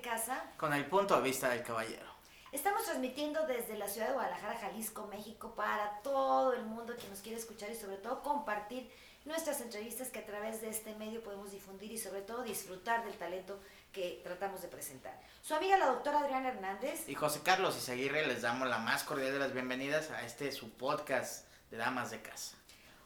[0.00, 0.44] Casa.
[0.56, 2.06] Con el punto de vista del caballero.
[2.50, 7.20] Estamos transmitiendo desde la ciudad de Guadalajara, Jalisco, México, para todo el mundo que nos
[7.20, 8.90] quiere escuchar y sobre todo compartir
[9.24, 13.14] nuestras entrevistas que a través de este medio podemos difundir y sobre todo disfrutar del
[13.14, 13.58] talento
[13.92, 15.20] que tratamos de presentar.
[15.42, 17.06] Su amiga la doctora Adriana Hernández.
[17.08, 20.70] Y José Carlos Izaguirre les damos la más cordial de las bienvenidas a este su
[20.70, 22.56] podcast de Damas de Casa.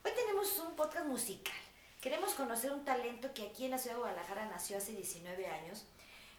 [0.05, 1.55] Hoy tenemos un podcast musical.
[2.01, 5.84] Queremos conocer un talento que aquí en la ciudad de Guadalajara nació hace 19 años,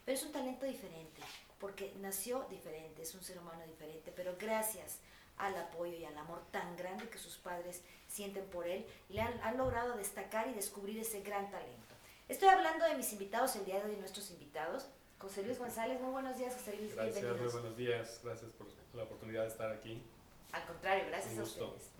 [0.06, 1.22] pero es un talento diferente
[1.60, 5.00] porque nació diferente, es un ser humano diferente, pero gracias
[5.38, 9.58] al apoyo y al amor tan grande que sus padres sienten por él, le han,
[9.58, 11.96] logrado destacar y descubrir ese gran talento.
[12.28, 14.88] Estoy hablando de mis invitados el día de hoy, nuestros invitados.
[15.20, 16.96] José Luis González, muy buenos días, José Luis.
[16.96, 20.04] Gracias, muy buenos días, gracias por la oportunidad de estar aquí.
[20.52, 21.92] Al contrario, gracias a ustedes.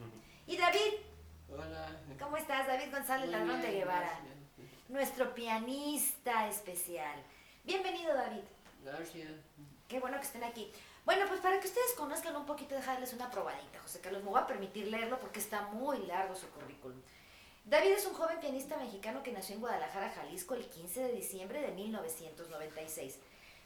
[0.46, 0.94] Y David.
[1.50, 2.02] Hola.
[2.20, 4.20] ¿Cómo estás, David González Ladrón de Guevara?
[4.90, 7.24] Nuestro pianista especial.
[7.66, 8.44] Bienvenido, David.
[8.84, 9.32] Gracias.
[9.88, 10.70] Qué bueno que estén aquí.
[11.06, 14.22] Bueno, pues para que ustedes conozcan un poquito, dejarles una probadita, José Carlos.
[14.22, 17.02] Me voy a permitir leerlo porque está muy largo su currículum.
[17.64, 21.62] David es un joven pianista mexicano que nació en Guadalajara, Jalisco, el 15 de diciembre
[21.62, 23.20] de 1996,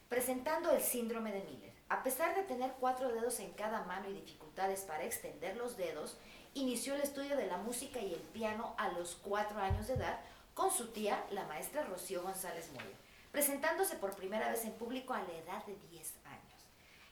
[0.08, 1.74] presentando el síndrome de Miller.
[1.90, 6.18] A pesar de tener cuatro dedos en cada mano y dificultades para extender los dedos,
[6.54, 10.20] inició el estudio de la música y el piano a los cuatro años de edad
[10.54, 13.07] con su tía, la maestra Rocío González Moya
[13.38, 16.66] presentándose por primera vez en público a la edad de 10 años.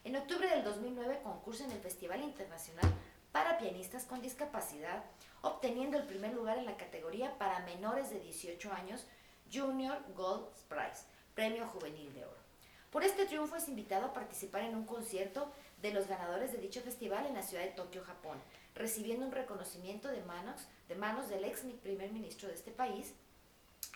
[0.04, 2.92] En octubre del 2009 concursa en el Festival Internacional
[3.32, 5.04] para Pianistas con Discapacidad,
[5.44, 9.06] obteniendo el primer lugar en la categoría para menores de 18 años
[9.54, 11.06] Junior Gold Prize,
[11.36, 12.42] Premio Juvenil de Oro.
[12.90, 15.52] Por este triunfo es invitado a participar en un concierto
[15.84, 18.40] de los ganadores de dicho festival en la ciudad de Tokio, Japón,
[18.74, 23.14] recibiendo un reconocimiento de manos, de manos del ex primer ministro de este país,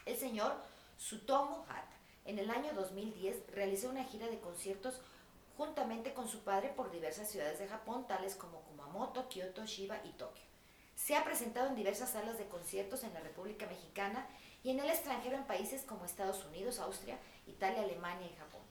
[0.06, 0.54] el señor
[0.96, 1.99] Sutomo Hata.
[2.26, 5.02] En el año 2010 realizó una gira de conciertos
[5.58, 10.10] juntamente con su padre por diversas ciudades de Japón, tales como Kumamoto, Kyoto, Shiba y
[10.14, 10.46] Tokio.
[10.96, 14.28] Se ha presentado en diversas salas de conciertos en la República Mexicana
[14.64, 18.62] y en el extranjero en países como Estados Unidos, Austria, Italia, Alemania y Japón.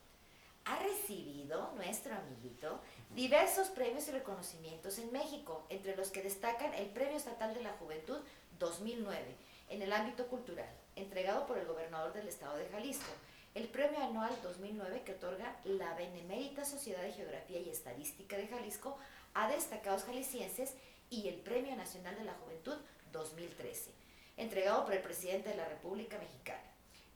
[0.65, 2.81] Ha recibido, nuestro amiguito,
[3.15, 7.73] diversos premios y reconocimientos en México, entre los que destacan el Premio Estatal de la
[7.73, 8.19] Juventud
[8.59, 9.35] 2009
[9.71, 13.11] en el ámbito cultural, entregado por el gobernador del estado de Jalisco,
[13.59, 18.97] el premio anual 2009 que otorga la Benemérita Sociedad de Geografía y Estadística de Jalisco
[19.35, 20.75] a destacados jaliscienses
[21.11, 22.77] y el Premio Nacional de la Juventud
[23.11, 23.91] 2013,
[24.37, 26.63] entregado por el presidente de la República Mexicana,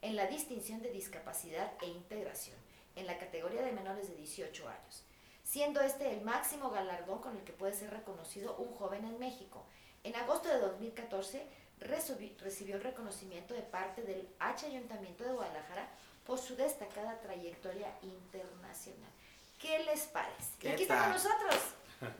[0.00, 2.56] en la distinción de discapacidad e integración,
[2.97, 5.04] en la categoría de menores de 18 años,
[5.44, 9.64] siendo este el máximo galardón con el que puede ser reconocido un joven en México.
[10.03, 11.47] En agosto de 2014
[11.78, 15.88] recibió el reconocimiento de parte del H Ayuntamiento de Guadalajara
[16.32, 19.10] por su destacada trayectoria internacional.
[19.59, 20.56] ¿Qué les parece?
[20.62, 21.56] Y aquí está con nosotros.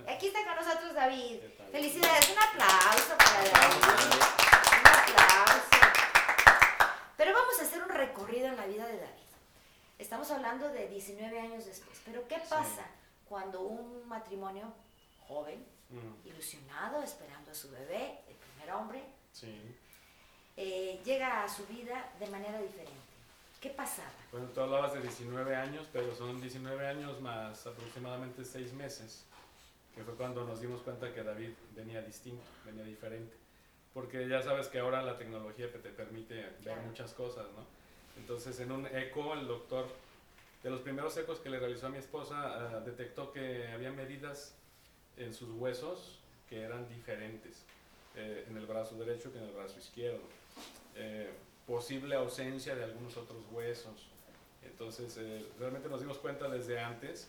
[0.07, 1.41] Aquí está con nosotros David.
[1.71, 3.85] Felicidades, un aplauso para David.
[4.81, 5.77] Un aplauso.
[7.17, 9.29] Pero vamos a hacer un recorrido en la vida de David.
[9.99, 11.99] Estamos hablando de 19 años después.
[12.05, 12.85] Pero ¿qué pasa
[13.27, 14.75] cuando un matrimonio
[15.27, 16.29] joven, mm.
[16.29, 19.05] ilusionado, esperando a su bebé, el primer hombre,
[20.59, 23.02] eh, llega a su vida de manera diferente?
[23.63, 24.11] ¿Qué pasaba?
[24.33, 29.25] Bueno, tú hablabas de 19 años, pero son 19 años más aproximadamente 6 meses,
[29.95, 33.37] que fue cuando nos dimos cuenta que David venía distinto, venía diferente.
[33.95, 37.65] Porque ya sabes que ahora la tecnología te permite ver muchas cosas, ¿no?
[38.17, 39.87] Entonces, en un eco, el doctor,
[40.65, 44.57] de los primeros ecos que le realizó a mi esposa, ah, detectó que había medidas
[45.17, 47.63] en sus huesos que eran diferentes,
[48.17, 50.23] eh, en el brazo derecho que en el brazo izquierdo.
[50.97, 51.31] Eh,
[51.67, 54.09] posible ausencia de algunos otros huesos.
[54.63, 57.29] Entonces, eh, realmente nos dimos cuenta desde antes.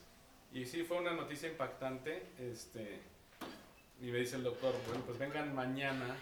[0.54, 2.28] Y sí, fue una noticia impactante.
[2.40, 3.02] Este,
[4.02, 6.16] y me dice el doctor, bueno, pues vengan mañana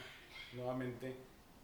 [0.54, 1.16] nuevamente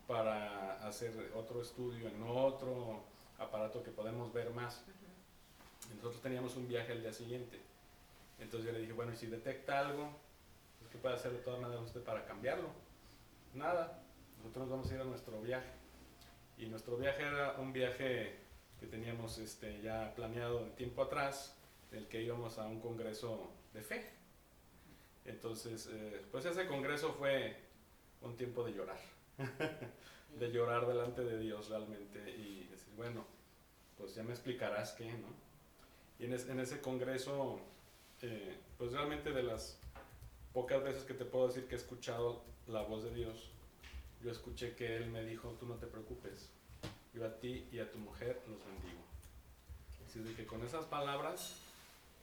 [0.07, 3.03] para hacer otro estudio en otro
[3.37, 4.83] aparato que podemos ver más.
[5.95, 7.59] Nosotros teníamos un viaje al día siguiente.
[8.39, 10.09] Entonces yo le dije, bueno, y si detecta algo,
[10.79, 12.69] pues, ¿qué puede hacer de todas maneras usted para cambiarlo?
[13.53, 14.03] Nada,
[14.37, 15.76] nosotros vamos a ir a nuestro viaje.
[16.57, 18.35] Y nuestro viaje era un viaje
[18.79, 21.55] que teníamos este, ya planeado de tiempo atrás,
[21.91, 24.09] el que íbamos a un congreso de fe.
[25.25, 27.55] Entonces, eh, pues ese congreso fue
[28.21, 28.99] un tiempo de llorar,
[30.39, 33.25] de llorar delante de Dios realmente y decir, bueno,
[33.97, 35.27] pues ya me explicarás qué, ¿no?
[36.19, 37.59] Y en, en ese congreso,
[38.21, 39.79] eh, pues realmente de las
[40.53, 43.51] pocas veces que te puedo decir que he escuchado la voz de Dios,
[44.25, 46.49] escuché que él me dijo, tú no te preocupes,
[47.13, 49.03] yo a ti y a tu mujer los bendigo.
[50.05, 51.61] Así de que con esas palabras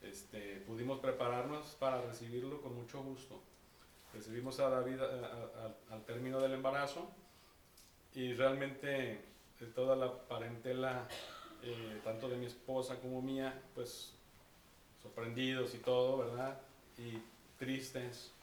[0.03, 3.41] este, pudimos prepararnos para recibirlo con mucho gusto.
[4.13, 5.01] Recibimos a David
[5.91, 7.09] al término del embarazo
[8.15, 9.25] y realmente
[9.59, 11.09] de toda la parentela,
[11.63, 14.13] eh, tanto de mi esposa como mía, pues
[15.03, 16.61] sorprendidos y todo, ¿verdad?
[16.99, 17.19] Y
[17.59, 18.34] tristes.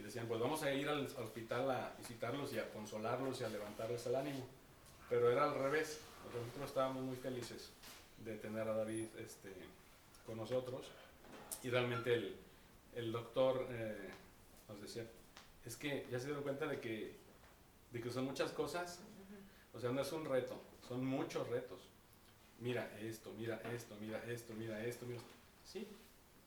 [0.00, 3.48] Y decían, pues vamos a ir al hospital a visitarlos y a consolarlos y a
[3.48, 4.46] levantarles el ánimo.
[5.08, 6.00] Pero era al revés.
[6.34, 7.70] Nosotros estábamos muy felices
[8.24, 9.52] de tener a David este,
[10.24, 10.86] con nosotros.
[11.62, 12.36] Y realmente el,
[12.94, 14.10] el doctor eh,
[14.68, 15.04] nos decía,
[15.64, 17.14] es que ya se dieron cuenta de que,
[17.92, 19.00] de que son muchas cosas
[19.72, 21.80] o sea, no es un reto, son muchos retos.
[22.58, 25.32] Mira esto, mira esto, mira esto, mira esto, mira esto.
[25.64, 25.88] Sí,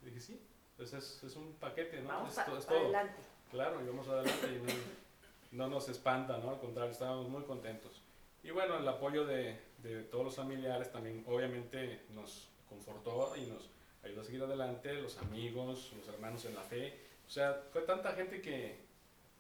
[0.02, 0.40] dije sí.
[0.72, 2.10] Entonces es, es un paquete, ¿no?
[2.10, 2.80] Vamos es, todo.
[2.80, 3.22] adelante.
[3.54, 6.50] Claro, y vamos adelante y no, nos espanta, ¿no?
[6.50, 8.02] Al contrario, estábamos muy contentos.
[8.44, 13.70] Y bueno, el apoyo de, de todos los familiares también obviamente nos confortó y nos
[14.04, 17.00] ayudó a seguir adelante, los amigos, los hermanos en la fe.
[17.26, 18.80] O sea, fue tanta gente que,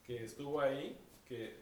[0.05, 0.97] que estuvo ahí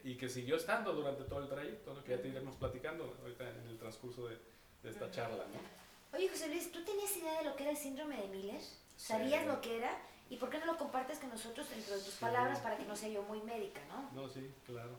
[0.04, 3.68] y que siguió estando durante todo el trayecto, que ya te iremos platicando ahorita en
[3.68, 4.38] el transcurso de,
[4.84, 5.46] esta charla.
[5.46, 6.18] ¿no?
[6.18, 8.62] Oye, José Luis, ¿tú tenías idea de lo que era el síndrome de Miller?
[8.96, 9.98] ¿Sabías lo que era?
[10.32, 12.96] ¿Y por qué no lo compartes con nosotros dentro de tus palabras para que no
[12.96, 14.10] sea yo muy médica, no?
[14.14, 14.98] No, sí, claro.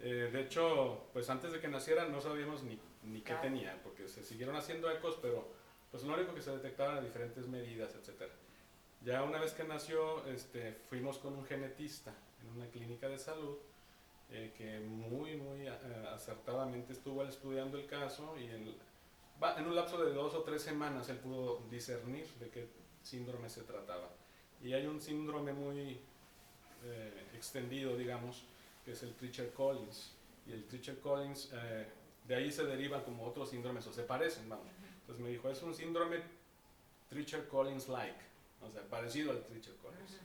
[0.00, 4.08] Eh, de hecho, pues antes de que naciera no sabíamos ni, ni qué tenía, porque
[4.08, 5.46] se siguieron haciendo ecos, pero
[5.92, 8.28] pues lo único que se detectaban eran diferentes medidas, etc.
[9.04, 12.12] Ya una vez que nació, este, fuimos con un genetista
[12.42, 13.58] en una clínica de salud
[14.32, 15.78] eh, que muy, muy eh,
[16.12, 18.74] acertadamente estuvo estudiando el caso y en,
[19.58, 22.68] en un lapso de dos o tres semanas él pudo discernir de qué
[23.04, 24.10] síndrome se trataba.
[24.62, 25.98] Y hay un síndrome muy
[26.84, 28.44] eh, extendido, digamos,
[28.84, 30.12] que es el Treacher-Collins.
[30.46, 31.50] Y el Treacher-Collins,
[32.26, 34.66] de ahí se derivan como otros síndromes, o se parecen, vamos.
[35.00, 36.22] Entonces me dijo, es un síndrome
[37.10, 38.18] Treacher-Collins-like,
[38.62, 40.18] o sea, parecido al Treacher-Collins.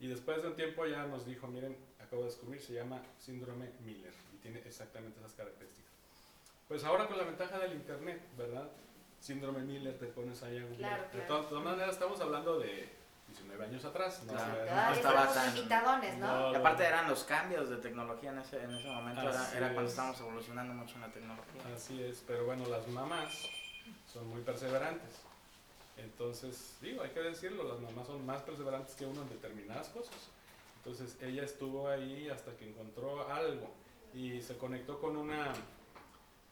[0.00, 3.70] Y después de un tiempo ya nos dijo, miren, acabo de descubrir, se llama síndrome
[3.84, 5.92] Miller y tiene exactamente esas características.
[6.68, 8.70] Pues ahora con la ventaja del Internet, ¿verdad?
[9.20, 12.88] Síndrome Miller, te pones ahí a Claro, De, todas, maneras, estamos hablando de
[13.34, 14.22] 19 años atrás.
[14.26, 15.54] No, no estaba tan...
[15.54, 16.52] Limitadones, ¿no?
[16.52, 19.90] y aparte eran los cambios de tecnología en ese, en ese momento, era, era, cuando
[19.90, 21.62] estábamos evolucionando mucho en la tecnología.
[21.74, 23.48] Así es, pero bueno, las mamás
[24.12, 25.20] son muy perseverantes.
[25.96, 30.14] Entonces, digo, hay que decirlo, las mamás son más perseverantes que uno en determinadas cosas.
[30.78, 33.70] Entonces ella estuvo ahí hasta que encontró algo
[34.12, 35.52] y se conectó con una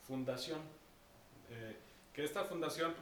[0.06, 0.60] fundación,
[1.50, 1.76] eh,
[2.12, 2.94] que esta fundación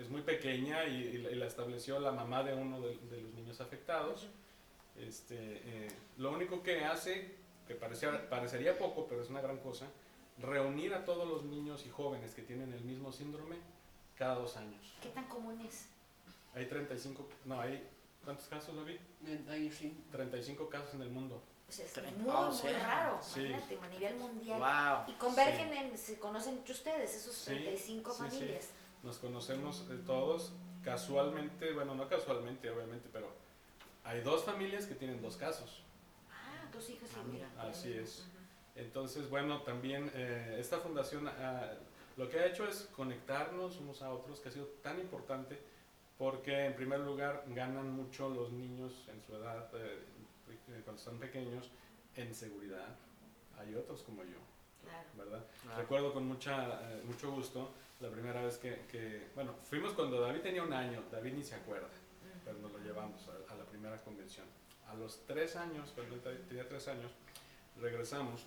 [0.00, 4.28] es muy pequeña y, la estableció la mamá de uno de, los niños afectados.
[4.96, 7.36] Este, eh, lo único que hace,
[7.66, 9.86] que parecía, parecería poco, pero es una gran cosa,
[10.38, 13.56] reunir a todos los niños y jóvenes que tienen el mismo síndrome
[14.16, 14.94] cada dos años.
[15.02, 15.88] ¿Qué tan común es?
[16.54, 17.86] Hay 35, no, hay
[18.28, 18.98] ¿Cuántos casos lo vi?
[20.12, 21.42] 35 casos en el mundo.
[21.64, 25.04] Pues es muy, muy raro, imagínate, a nivel mundial.
[25.06, 28.68] Y convergen en, se conocen entre ustedes, esos 35 familias.
[29.02, 30.52] Nos conocemos todos
[30.82, 33.32] casualmente, bueno, no casualmente, obviamente, pero
[34.04, 35.82] hay dos familias que tienen dos casos.
[36.30, 37.48] Ah, dos hijos y mira.
[37.58, 38.26] Así es.
[38.74, 41.72] Entonces, bueno, también eh, esta fundación ah,
[42.16, 45.58] lo que ha hecho es conectarnos unos a otros, que ha sido tan importante
[46.18, 50.02] porque en primer lugar ganan mucho los niños en su edad, eh,
[50.84, 51.70] cuando están pequeños,
[52.16, 52.96] en seguridad.
[53.58, 54.38] Hay otros como yo,
[55.16, 55.44] ¿verdad?
[55.76, 57.70] Recuerdo con mucha, eh, mucho gusto
[58.00, 61.88] la primera vez que, bueno, fuimos cuando David tenía un año, David ni se acuerda,
[62.44, 64.46] pero nos lo llevamos a, la primera convención.
[64.88, 67.10] A los tres años, cuando él tenía tres años,
[67.80, 68.46] regresamos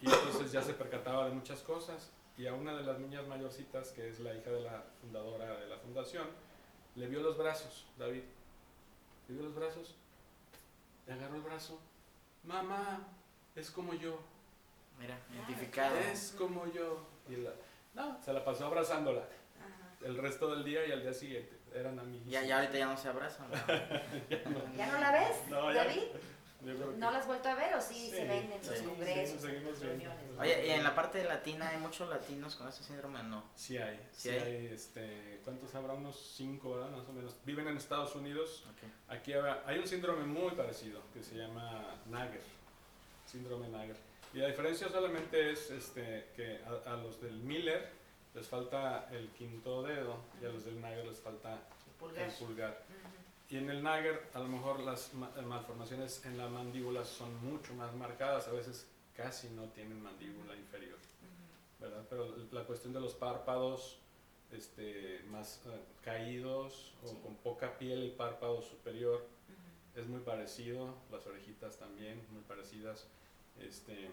[0.00, 3.90] y entonces ya se percataba de muchas cosas y a una de las niñas mayorcitas,
[3.90, 6.26] que es la hija de la fundadora de la fundación,
[6.96, 8.22] le vio los brazos, David.
[9.28, 9.94] Le vio los brazos,
[11.06, 11.78] le agarró el brazo.
[12.42, 13.06] Mamá,
[13.54, 14.18] es como yo.
[14.98, 15.96] Mira, identificado.
[15.98, 17.06] Es como yo.
[17.28, 17.50] Y la,
[17.94, 19.22] no, se la pasó abrazándola.
[20.02, 21.58] El resto del día y al día siguiente.
[21.74, 22.26] Eran amigos.
[22.26, 23.46] Ya, ya ahorita ya no se abrazan.
[24.30, 24.76] ya, no.
[24.76, 25.00] ¿Ya, no.
[25.00, 26.02] la ves, David?
[26.96, 30.18] ¿No las has vuelto a ver o sí, se ven en los congresos, reuniones?
[30.38, 33.42] Oye, ¿y en la parte latina hay muchos latinos con este síndrome no?
[33.56, 34.00] Sí hay.
[34.12, 34.66] Sí, hay.
[34.66, 35.94] este, ¿Cuántos habrá?
[35.94, 36.90] Unos cinco, ¿verdad?
[36.90, 37.34] Más o menos.
[37.44, 38.64] Viven en Estados Unidos.
[39.08, 42.42] Aquí hay un síndrome muy parecido que se llama Nager.
[43.26, 43.96] Síndrome Nager.
[44.34, 47.90] Y la diferencia solamente es este, que a, los del Miller
[48.34, 51.60] les falta el quinto dedo y a los del Nager les falta
[52.16, 52.82] el pulgar.
[53.50, 57.74] Y en el Nager a lo mejor las eh, malformaciones en la mandíbula son mucho
[57.74, 60.98] más marcadas, a veces casi no tienen mandíbula inferior,
[61.78, 62.02] ¿verdad?
[62.08, 63.98] Pero la cuestión de los párpados,
[64.50, 69.26] este, más eh, caídos o con poca piel el párpado superior.
[69.94, 73.06] Es muy parecido, las orejitas también, muy parecidas.
[73.60, 74.10] Este,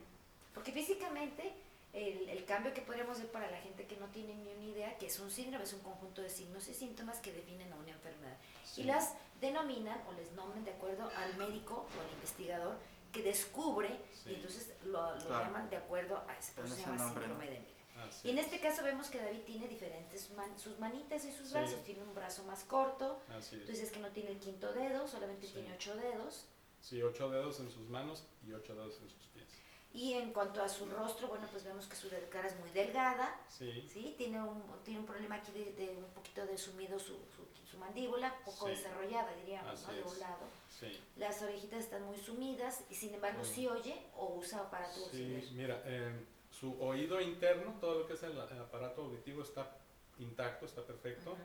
[0.53, 1.51] Porque físicamente
[1.93, 4.97] el, el, cambio que podríamos ver para la gente que no tiene ni una idea,
[4.97, 7.91] que es un síndrome, es un conjunto de signos y síntomas que definen a una
[7.91, 8.37] enfermedad.
[8.77, 12.77] Y las denominan o les nombran de acuerdo al médico o al investigador
[13.11, 13.89] que descubre
[14.25, 17.79] y entonces lo, lo llaman de acuerdo a ese, por se llama síndrome de Miller.
[18.23, 21.83] Y en este caso vemos que David tiene diferentes, sus manitas y sus brazos.
[21.83, 23.21] Tiene un brazo más corto.
[23.29, 23.91] entonces es.
[23.91, 26.45] que no tiene el quinto dedo, solamente tiene ocho dedos.
[26.81, 29.47] Sí, ocho dedos en sus manos y ocho dedos en sus pies.
[29.93, 33.39] Y en cuanto a su rostro, bueno, pues vemos que su cara es muy delgada.
[33.49, 33.87] Sí.
[33.91, 34.15] ¿sí?
[34.17, 38.67] Tiene, un, tiene un problema aquí de, un poquito de sumido su, su, mandíbula, poco
[38.67, 39.93] desarrollada, diríamos, ¿no?
[39.93, 40.45] De un lado.
[40.69, 40.99] Sí.
[41.15, 45.81] Las orejitas están muy sumidas y sin embargo sí, oye o usa aparato Sí, mira,
[45.85, 46.11] eh,
[46.51, 49.77] su oído interno, todo lo que es el, aparato auditivo está
[50.17, 51.37] intacto, está perfecto,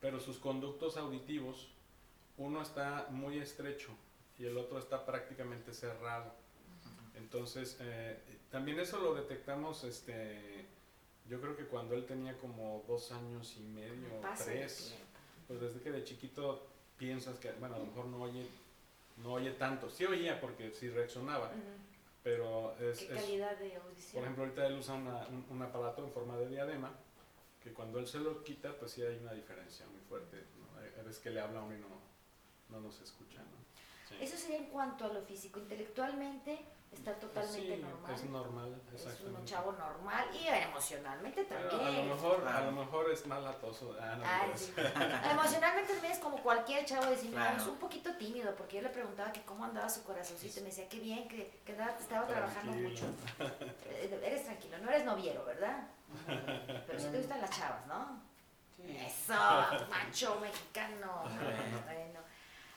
[0.00, 1.68] pero sus conductos auditivos,
[2.36, 3.90] uno está muy estrecho
[4.42, 6.32] y el otro está prácticamente cerrado.
[7.14, 8.18] Entonces, eh,
[8.50, 10.66] también eso lo detectamos, este,
[11.28, 14.08] yo creo que cuando él tenía como dos años y medio,
[14.44, 14.96] tres,
[15.46, 16.66] pues desde que de chiquito
[16.98, 18.48] piensas que, bueno, a lo mejor no oye,
[19.18, 21.52] no oye tanto, sí oía porque sí reaccionaba,
[22.24, 22.98] pero es...
[22.98, 24.12] ¿Qué calidad de audición?
[24.12, 26.90] Por ejemplo, ahorita él usa un, aparato en forma de diadema,
[27.62, 30.36] que cuando él se lo quita, pues sí hay una diferencia muy fuerte.
[30.58, 31.04] ¿no?
[31.04, 31.88] veces que le habla a uno y no,
[32.70, 33.40] no nos escucha.
[34.20, 35.58] Eso sería en cuanto a lo físico.
[35.60, 38.14] Intelectualmente está totalmente sí, normal.
[38.14, 39.30] Es normal, exactamente.
[39.32, 41.80] Es un chavo normal y emocionalmente también.
[41.80, 43.96] a lo mejor, a lo mejor es más latoso.
[44.00, 44.72] Ah, no, sí.
[45.30, 48.90] emocionalmente también es como cualquier chavo de cine, es un poquito tímido, porque yo le
[48.90, 52.72] preguntaba que cómo andaba su corazoncito y me decía que bien, que, que estaba trabajando
[52.72, 53.06] mucho.
[53.84, 55.86] Eh, eres tranquilo, no eres noviero, ¿verdad?
[56.86, 58.20] Pero sí te gustan las chavas, ¿no?
[58.78, 59.34] Eso,
[59.88, 61.22] macho mexicano.
[61.84, 62.20] bueno.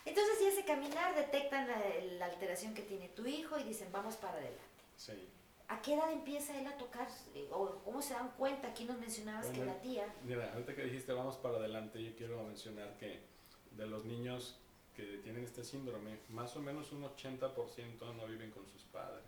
[0.06, 4.34] Entonces, si ese caminar detectan la, alteración que tiene tu hijo y dicen, vamos para
[4.34, 4.62] adelante.
[4.96, 5.28] Sí.
[5.68, 7.08] ¿A qué edad empieza él a tocar?
[7.52, 8.68] ¿O cómo se dan cuenta?
[8.68, 10.14] Aquí nos mencionabas que la tía...
[10.24, 13.22] Mira, ahorita que dijiste vamos para adelante, yo quiero mencionar que
[13.72, 14.60] de los niños
[14.96, 19.24] que tienen este síndrome, más o menos un 80% no viven con sus padres,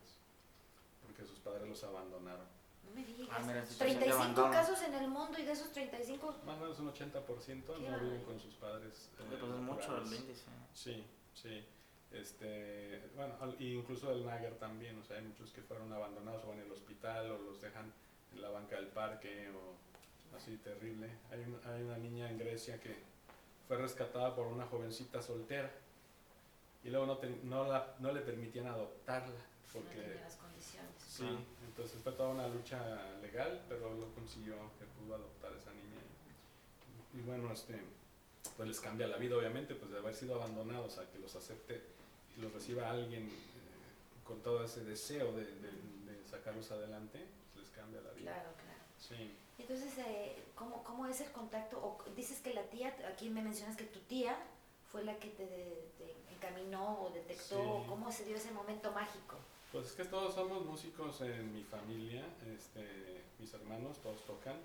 [1.02, 2.46] porque sus padres los abandonaron.
[2.88, 3.78] No me digas.
[3.78, 6.36] 35 ah, casos en el mundo y de esos 35...
[6.46, 9.10] Más o menos un 80% no viven con sus padres.
[9.20, 10.44] Eh, pues es mucho el índice.
[10.74, 11.04] Sí,
[11.34, 11.66] sí.
[12.12, 16.60] Este, bueno, incluso el Nager también, o sea, hay muchos que fueron abandonados o en
[16.60, 17.92] el hospital o los dejan
[18.34, 21.10] en la banca del parque o así terrible.
[21.32, 21.40] Hay,
[21.70, 22.96] hay una niña en Grecia que
[23.68, 25.70] fue rescatada por una jovencita soltera
[26.84, 29.42] y luego no, no, la, no le permitían adoptarla
[29.74, 30.16] porque...
[30.16, 30.97] No las condiciones.
[31.18, 32.80] Sí, entonces fue toda una lucha
[33.22, 36.02] legal, pero lo consiguió que pudo adoptar a esa niña.
[37.14, 37.82] Y, bueno, este,
[38.56, 41.82] pues les cambia la vida, obviamente, pues de haber sido abandonados a que los acepte
[42.38, 43.32] y los reciba alguien eh,
[44.24, 45.48] con todo ese deseo de,
[46.30, 48.34] sacarlos adelante, pues les cambia la vida.
[48.34, 48.80] Claro, claro.
[49.00, 49.34] Sí.
[49.58, 51.78] Entonces, eh, ¿cómo, ¿cómo es el contacto?
[51.78, 54.38] O dices que la tía, aquí me mencionas que tu tía
[54.92, 55.88] fue la que te,
[56.36, 59.38] encaminó o detectó, ¿cómo se dio ese momento mágico?
[59.72, 62.24] Pues es que todos somos músicos en mi familia,
[62.56, 64.56] este, mis hermanos todos tocan,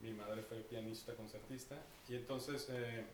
[0.00, 1.76] mi madre fue pianista, concertista,
[2.08, 3.04] y entonces, eh,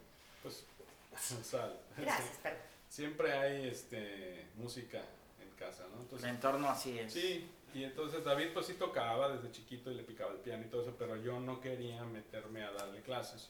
[0.43, 0.65] pues,
[1.45, 1.79] sal.
[1.97, 2.61] Gracias, perdón.
[2.89, 5.03] Siempre hay este, música
[5.41, 6.03] en casa, ¿no?
[6.03, 7.13] Entonces, el entorno así es.
[7.13, 10.69] Sí, y entonces David pues sí tocaba desde chiquito y le picaba el piano y
[10.69, 13.49] todo eso, pero yo no quería meterme a darle clases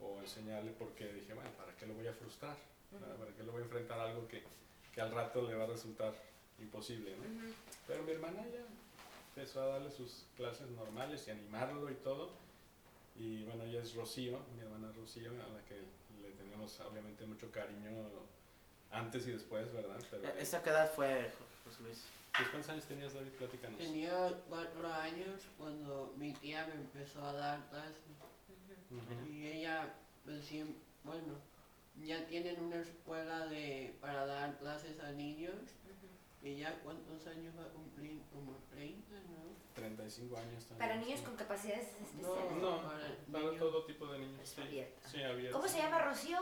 [0.00, 2.56] o enseñarle porque dije, bueno, ¿para qué lo voy a frustrar?
[3.18, 4.42] ¿Para qué lo voy a enfrentar a algo que,
[4.94, 6.14] que al rato le va a resultar
[6.60, 7.24] imposible, ¿no?
[7.86, 8.64] Pero mi hermana ya
[9.34, 12.30] empezó a darle sus clases normales y animarlo y todo.
[13.14, 15.76] Y bueno, ella es Rocío, mi hermana Rocío, a la que
[16.22, 17.90] le tenemos obviamente mucho cariño
[18.90, 19.98] antes y después, ¿verdad?
[20.10, 21.30] Pero, ¿Esa qué edad fue,
[21.64, 22.04] José Luis?
[22.50, 23.30] ¿Cuántos años tenías, David?
[23.30, 23.78] Platícanos.
[23.78, 27.96] Tenía cuatro años cuando mi tía me empezó a dar clases.
[29.30, 29.94] Y ella,
[30.24, 30.50] pues,
[31.02, 31.34] bueno,
[32.04, 35.54] ya tienen una escuela de, para dar clases a niños
[35.86, 36.05] ¿Y
[36.54, 38.22] ya cuántos años va a cumplir?
[38.32, 39.56] ¿Como 30, no?
[39.74, 40.78] 35 años también.
[40.78, 42.22] ¿Para niños con capacidades especiales?
[42.22, 42.82] No, no
[43.32, 44.48] para, todo tipo de niños.
[44.48, 45.56] Sí, sí, abierto.
[45.56, 46.38] ¿Cómo se llama Rocío?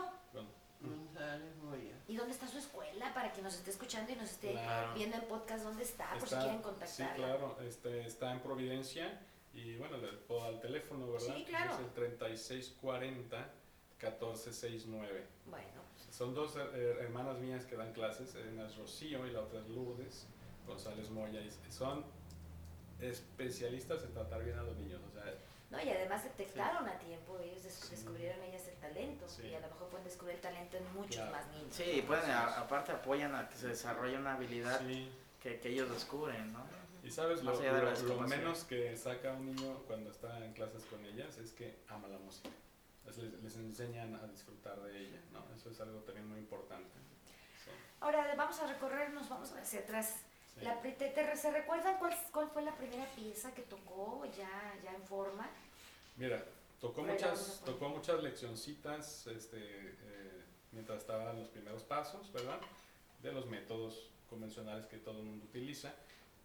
[0.81, 1.95] González Moya.
[2.07, 3.13] ¿Y dónde está su escuela?
[3.13, 4.55] Para que nos esté escuchando y nos esté
[4.93, 6.13] viendo el podcast, ¿dónde está?
[6.19, 7.09] Por si quieren contactar.
[7.09, 9.21] Sí, claro, este, está en Providencia
[9.53, 11.35] y bueno, le puedo dar el teléfono, ¿verdad?
[11.35, 11.73] Sí, claro.
[11.73, 13.53] Es el 3640
[13.97, 15.27] 1469.
[15.45, 15.81] Bueno,
[16.15, 19.59] son dos eh, eh, hermanas mías que dan clases, una es Rocío y la otra
[19.59, 20.27] es Lourdes
[20.65, 21.41] González Moya.
[21.41, 22.05] Y son
[23.01, 25.01] especialistas en tratar bien a los niños.
[25.09, 25.25] O sea,
[25.71, 28.47] no, y además detectaron a tiempo, ellos descubrieron sí.
[28.47, 31.75] ellas el talento y a lo mejor pueden descubrir el talento en muchos más niños.
[31.75, 34.79] Sí, pueden, aparte apoyan a que se desarrolle una habilidad
[35.41, 36.63] que, ellos descubren, ¿no?
[37.03, 41.51] Y sabes, lo menos que saca un niño cuando está en clases con ellas es
[41.51, 42.49] que ama la música.
[43.17, 45.43] Les, les enseñan a disfrutar de ella, ¿no?
[45.55, 46.91] Eso es algo también muy importante.
[48.01, 50.21] Ahora vamos a recorrernos, vamos hacia atrás.
[50.61, 55.03] La, te, ¿Se recuerdan cuál, cuál fue la primera pieza que tocó ya, ya en
[55.03, 55.49] forma?
[56.15, 56.45] Mira,
[56.79, 62.59] tocó muchas, tocó muchas leccioncitas este, eh, mientras estaba en los primeros pasos, ¿verdad?
[63.21, 65.93] De los métodos convencionales que todo el mundo utiliza.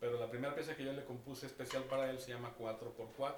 [0.00, 3.34] Pero la primera pieza que yo le compuse especial para él se llama 4x4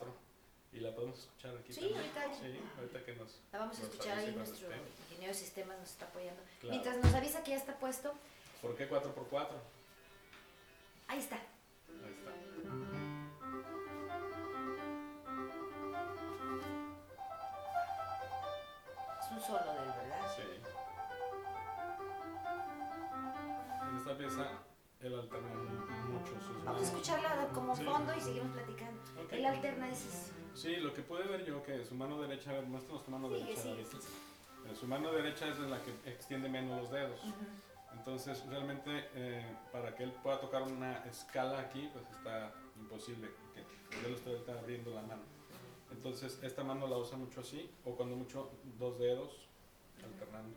[0.73, 1.73] y la podemos escuchar aquí.
[1.73, 2.35] Sí, ahorita.
[2.35, 3.41] Sí, ahorita que nos.
[3.52, 4.69] La vamos a escuchar ahí, nuestro
[5.11, 6.43] ingeniero de sistemas nos está apoyando.
[6.62, 8.12] Mientras nos avisa que ya está puesto.
[8.61, 9.49] ¿Por qué 4x4?
[11.09, 11.37] Ahí está.
[11.37, 12.31] Ahí está.
[19.21, 20.37] Es un solo de él, ¿verdad?
[20.37, 20.43] Sí.
[23.91, 24.50] En esta pieza
[25.00, 25.49] él alterna
[26.09, 29.02] mucho sus Vamos a escucharla como fondo y seguimos platicando.
[29.31, 30.33] Él alterna esos.
[30.54, 33.28] Sí, lo que puede ver yo que su mano derecha, a ver, muéstranos tu mano
[33.28, 33.71] derecha.
[33.71, 37.21] Eh, su mano derecha es la que extiende menos los dedos.
[37.92, 43.28] Entonces, realmente, eh, para que él pueda tocar una escala aquí, pues está imposible,
[43.90, 45.23] porque él está abriendo la mano.
[45.90, 49.49] Entonces, esta mano la usa mucho así, o cuando mucho dos dedos,
[50.02, 50.56] alternando.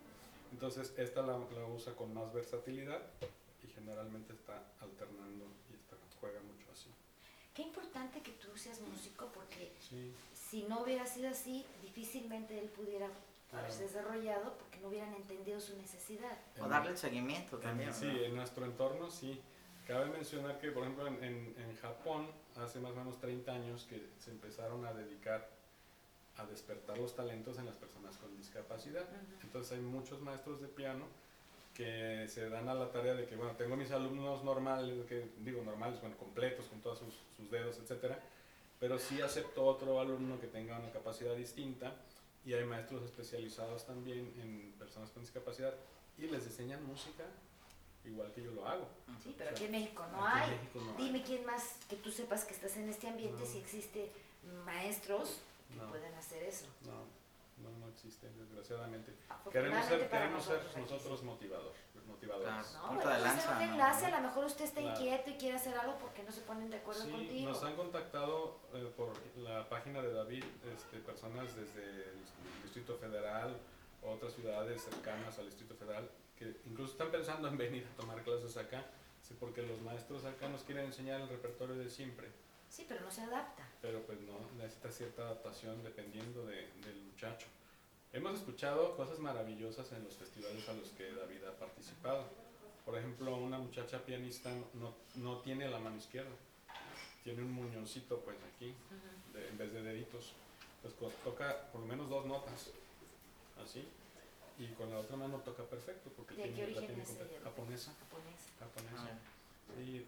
[0.51, 3.01] Entonces, esta la, la usa con más versatilidad
[3.63, 6.89] y generalmente está alternando y esta juega mucho así.
[7.53, 7.63] Qué
[7.95, 9.71] importante que tú seas músico porque
[10.33, 13.07] si no hubiera sido así, difícilmente él pudiera
[13.53, 16.37] haberse desarrollado porque no hubieran entendido su necesidad.
[16.59, 17.93] O darle seguimiento también.
[17.93, 19.41] sí, en nuestro entorno sí.
[19.87, 24.09] Cabe mencionar que, por ejemplo, en, en, Japón, hace más o menos 30 años que
[24.17, 25.47] se empezaron a dedicar
[26.37, 29.05] a despertar los talentos en las personas con discapacidad.
[29.43, 31.05] Entonces hay muchos maestros de piano
[31.75, 35.61] que se dan a la tarea de que, bueno, tengo mis alumnos normales, que digo
[35.61, 38.17] normales, bueno, completos, con todos sus, sus dedos, etcétera,
[38.79, 41.93] pero sí acepto otro alumno que tenga una capacidad distinta
[42.45, 45.73] y hay maestros especializados también en personas con discapacidad
[46.17, 47.25] y les enseñan música
[48.05, 48.87] igual que yo lo hago.
[49.21, 50.51] Sí, pero aquí en México no hay.
[50.97, 54.11] Dime quién más que tú sepas que estás en este ambiente, si existe
[54.63, 55.39] maestros
[55.73, 56.67] que pueden hacer eso.
[56.85, 57.14] No
[57.65, 59.13] no, no existe, desgraciadamente.
[59.51, 61.79] Queremos ser, queremos ser nosotros motivadores.
[62.07, 62.73] motivadores.
[62.73, 65.97] No, bueno, hacer un enlace, a lo mejor usted está inquieto y quiere hacer algo
[65.97, 67.49] porque no se ponen de acuerdo sí, contigo.
[67.49, 73.57] Nos han contactado eh, por la página de David este, personas desde el Distrito Federal
[74.03, 78.21] o otras ciudades cercanas al Distrito Federal que incluso están pensando en venir a tomar
[78.23, 78.85] clases acá,
[79.21, 82.27] sí, porque los maestros acá nos quieren enseñar el repertorio de siempre.
[82.69, 83.67] Sí, pero no se adapta.
[83.81, 87.47] Pero pues no, necesita cierta adaptación dependiendo de, del muchacho.
[88.11, 92.25] Hemos escuchado cosas maravillosas en los festivales a los que David ha participado.
[92.85, 96.31] Por ejemplo, una muchacha pianista no, no tiene la mano izquierda,
[97.23, 98.73] tiene un muñoncito pues aquí,
[99.33, 100.33] en vez de deditos.
[100.81, 102.69] Pues toca por lo menos dos notas,
[103.63, 103.83] así,
[104.59, 107.03] y con la otra mano toca perfecto porque tiene, la tiene
[107.43, 107.91] japonesa.
[108.59, 109.09] japonesa.
[109.11, 109.34] Ah.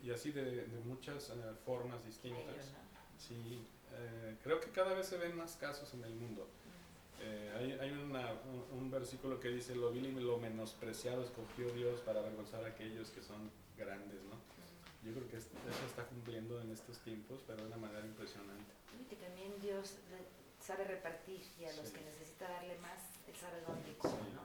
[0.04, 1.34] Y, así de, muchas eh,
[1.66, 2.74] formas distintas.
[3.18, 6.48] Sí, eh, creo que cada vez se ven más casos en el mundo.
[7.20, 8.32] Eh, hay, hay una,
[8.72, 13.10] un, versículo que dice, lo vil y lo menospreciado escogió Dios para avergonzar a aquellos
[13.10, 14.38] que son grandes, ¿no?
[15.04, 15.50] Yo creo que eso
[15.88, 18.72] está cumpliendo en estos tiempos, pero de una manera impresionante.
[19.00, 19.96] Y que también Dios
[20.60, 23.00] sabe repartir y a los que necesita darle más,
[23.38, 24.42] sabe dónde y cómo, ¿no?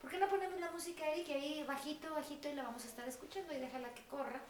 [0.00, 3.06] ¿Por qué no ponemos la música, Eric, ahí bajito, bajito y la vamos a estar
[3.06, 4.40] escuchando y déjala que corra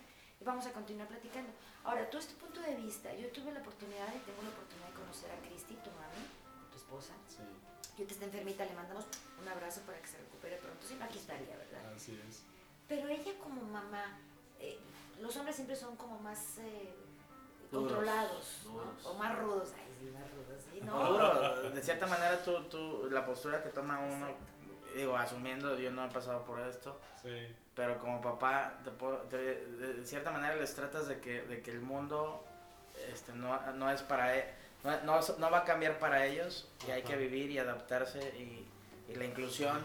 [0.40, 1.50] y vamos a continuar platicando?
[1.84, 4.94] Ahora, tú este punto de vista, yo tuve la oportunidad y tengo la oportunidad de
[4.94, 6.22] conocer a Cristi, tu mami,
[6.70, 7.14] tu esposa.
[7.28, 7.42] Sí.
[7.98, 9.06] Yo te está enfermita, le mandamos
[9.40, 11.92] un abrazo para que se recupere pronto, si no aquí estaría, ¿verdad?
[11.94, 12.42] Así es.
[12.86, 14.18] Pero ella como mamá,
[14.60, 14.78] eh,
[15.20, 16.58] los hombres siempre son como más...
[16.58, 16.94] Eh,
[17.70, 18.66] controlados
[19.04, 19.70] o más rudos.
[19.76, 19.89] Ay, sí, más rudos,
[20.72, 20.80] ¿sí?
[20.82, 21.70] ¿no?
[21.70, 24.26] de cierta manera, tú, tú, la postura que toma uno
[24.94, 26.98] digo, asumiendo, yo no he pasado por esto,
[27.74, 28.78] pero como papá,
[29.30, 32.44] de, cierta manera les tratas de que, de que el mundo
[33.12, 37.02] este, no, no es para e, no, no, va a cambiar para ellos y hay
[37.02, 38.66] que vivir y adaptarse y,
[39.10, 39.78] y, la inclusión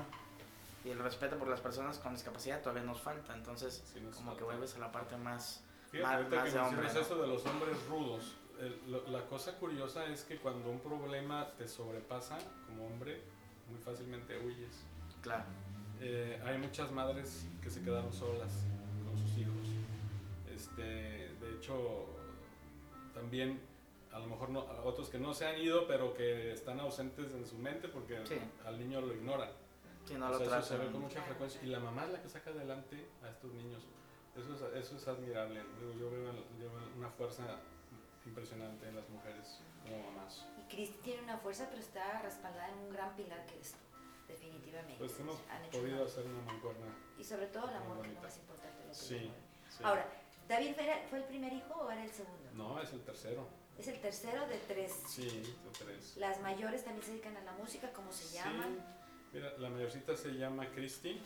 [0.84, 3.84] y el respeto por las personas con discapacidad todavía nos falta, entonces
[4.16, 5.64] como que vuelves a la parte más,
[6.02, 6.88] más, de hombre.
[6.88, 8.36] eso de los hombres rudos,
[9.08, 12.38] la cosa curiosa es que cuando un problema te sobrepasa
[12.68, 13.22] como hombre,
[13.70, 14.86] muy fácilmente huyes.
[15.22, 15.46] Claro.
[16.02, 18.52] Eh, hay muchas madres que se quedaron solas
[19.06, 19.68] con sus hijos.
[20.54, 22.06] Este, de hecho,
[23.14, 23.60] también
[24.12, 27.46] a lo mejor no, otros que no se han ido, pero que están ausentes en
[27.46, 28.18] su mente porque
[28.66, 29.50] al niño lo ignoran.
[30.06, 31.62] Sí, no lo Eso se ve con mucha frecuencia.
[31.64, 33.84] Y la mamá es la que saca adelante a estos niños.
[34.38, 35.62] Eso es, eso es admirable.
[36.00, 36.32] Yo veo,
[36.98, 37.44] una fuerza
[38.26, 40.46] impresionante en las mujeres como mamás.
[40.58, 43.74] Y Cristi tiene una fuerza, pero está respaldada en un gran pilar que es
[44.28, 44.98] definitivamente.
[44.98, 45.38] Pues hemos
[45.72, 46.88] podido hacer una mancuerna.
[47.18, 48.84] Y sobre todo el amor, que es lo más importante.
[48.84, 49.32] Lo que sí,
[49.70, 50.06] sí, Ahora,
[50.48, 50.76] ¿David
[51.10, 52.50] fue el primer hijo o era el segundo?
[52.54, 53.48] No, es el tercero.
[53.78, 54.94] Es el tercero de tres.
[55.08, 56.18] Sí, de tres.
[56.18, 58.80] Las mayores también se dedican a la música, ¿cómo se llaman?
[59.34, 61.20] Mira, la mayorcita se llama Christy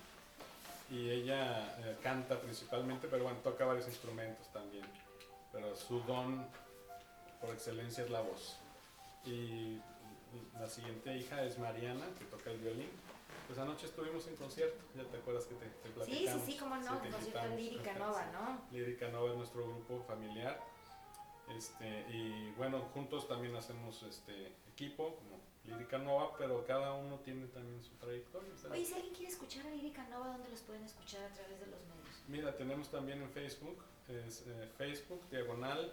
[0.89, 4.85] y ella eh, canta principalmente, pero bueno, toca varios instrumentos también.
[5.51, 6.47] Pero su don
[7.39, 8.57] por excelencia es la voz.
[9.25, 9.79] Y
[10.59, 12.89] la siguiente hija es Mariana, que toca el violín.
[13.47, 16.33] Pues anoche estuvimos en concierto, ya te acuerdas que te, te platicamos.
[16.33, 18.61] Sí, sí, sí, cómo no, sí, concierto Lírica Nova, ¿no?
[18.71, 20.61] Lírica Nova es nuestro grupo familiar.
[21.57, 27.47] Este, y bueno, juntos también hacemos este equipo, como Lírica Nova, pero cada uno tiene
[27.47, 28.49] también su trayectoria.
[28.71, 31.65] Oye, si alguien quiere escuchar a Lírica Nova, ¿dónde los pueden escuchar a través de
[31.65, 32.23] los medios?
[32.27, 35.91] Mira, tenemos también en Facebook, es eh, Facebook, diagonal,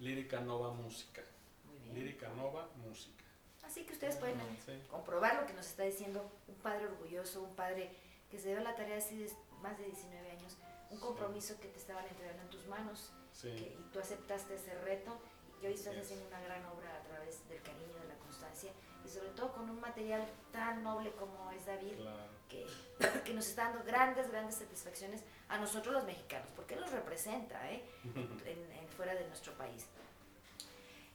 [0.00, 1.22] Lírica Nova Música.
[1.64, 1.94] Muy bien.
[1.94, 3.24] Lírica Nova Música.
[3.62, 4.40] Así que ustedes pueden
[4.90, 7.90] comprobar lo que nos está diciendo un padre orgulloso, un padre
[8.30, 10.56] que se dio la tarea de más de 19 años,
[10.90, 13.12] un compromiso que te estaban entregando en tus manos
[13.44, 15.20] y tú aceptaste ese reto
[15.62, 18.72] y hoy estás haciendo una gran obra a través del cariño, de la constancia
[19.04, 21.94] y sobre todo con un material tan noble como es David,
[22.48, 22.66] que,
[23.24, 27.82] que, nos está dando grandes, grandes satisfacciones a nosotros los mexicanos, porque nos representa ¿eh?
[28.04, 29.86] en, fuera de nuestro país.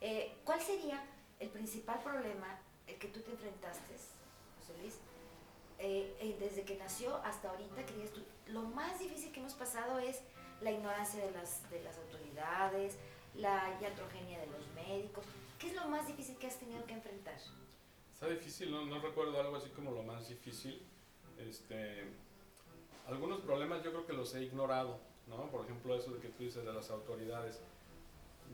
[0.01, 1.03] Eh, ¿Cuál sería
[1.39, 3.93] el principal problema el que tú te enfrentaste,
[4.59, 4.95] José Luis,
[5.79, 10.21] eh, desde que nació hasta ahorita, que tú, lo más difícil que hemos pasado es
[10.61, 12.97] la ignorancia de las, de las autoridades,
[13.35, 15.25] la iatrogenia de los médicos.
[15.59, 17.35] ¿Qué es lo más difícil que has tenido que enfrentar?
[18.13, 20.81] Está difícil, no, no recuerdo algo así como lo más difícil.
[21.39, 22.03] Este,
[23.07, 25.49] algunos problemas yo creo que los he ignorado, ¿no?
[25.51, 27.61] Por ejemplo, eso de que tú dices de las autoridades.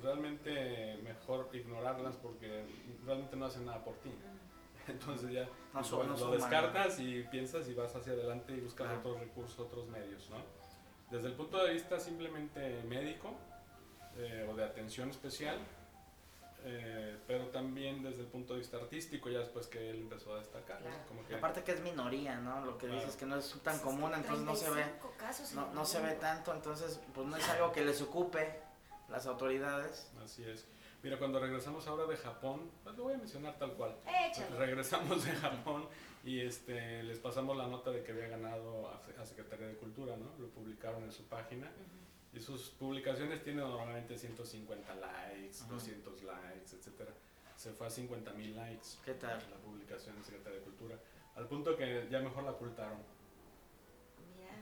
[0.02, 2.66] Realmente mejor ignorarlas porque
[3.06, 4.12] realmente no hacen nada por ti.
[4.88, 5.50] Entonces ya
[6.20, 10.38] lo descartas y piensas y vas hacia adelante y buscas otros recursos, otros medios, ¿no?
[11.12, 13.34] Desde el punto de vista simplemente médico
[14.18, 15.58] eh, o de atención especial,
[16.64, 20.40] eh, pero también desde el punto de vista artístico, ya después que él empezó a
[20.40, 20.82] destacar.
[21.08, 22.66] Como que, Aparte que es minoría, ¿no?
[22.66, 24.86] Lo que dices que no es tan común, entonces no se ve,
[25.56, 28.62] no, no se ve tanto, entonces pues no es algo que les ocupe
[29.10, 30.12] las autoridades.
[30.24, 30.66] Así es.
[31.04, 33.96] Mira, cuando regresamos ahora de Japón, pues lo voy a mencionar tal cual.
[34.58, 35.88] Regresamos de Japón
[36.24, 40.32] y este, les pasamos la nota de que había ganado a, Secretaría de Cultura, ¿no?
[40.40, 41.72] Lo publicaron en su página.
[42.34, 47.10] Y sus publicaciones tienen normalmente 150 likes, 200 likes, etc.
[47.56, 48.88] Se fue a 50 mil likes.
[49.04, 49.38] ¿Qué tal?
[49.50, 50.98] La publicación de Secretaría de Cultura.
[51.36, 53.00] Al punto que ya mejor la ocultaron.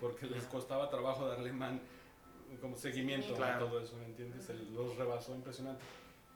[0.02, 1.80] Porque les costaba trabajo darle man,
[2.62, 4.50] como seguimiento a todo eso, ¿me entiendes?
[4.72, 5.84] los rebasó impresionante.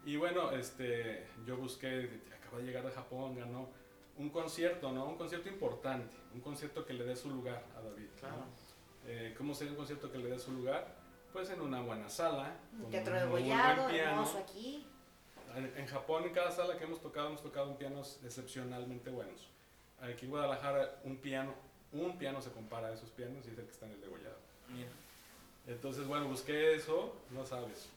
[0.06, 3.70] Y bueno, este, yo busqué, acaba de llegar de Japón, ganó
[4.18, 5.06] un concierto, ¿no?
[5.06, 8.08] Un concierto importante, un concierto que le dé su lugar a David.
[8.20, 8.46] Claro.
[9.06, 11.03] Eh, ¿Cómo sería un concierto que le dé su lugar?
[11.34, 12.56] Pues en una buena sala.
[12.80, 14.86] Un teatro de bollado, hermoso aquí.
[15.56, 19.50] En, Japón, en cada sala que hemos tocado, hemos tocado en pianos excepcionalmente buenos.
[20.00, 21.54] Aquí en Guadalajara, un piano,
[21.92, 24.38] un piano se compara a esos pianos y es el que está en el degollado.
[25.66, 27.90] Entonces, bueno, busqué eso, no sabes.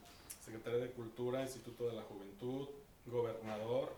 [0.43, 2.69] Secretaría de Cultura, Instituto de la Juventud,
[3.05, 3.93] gobernador.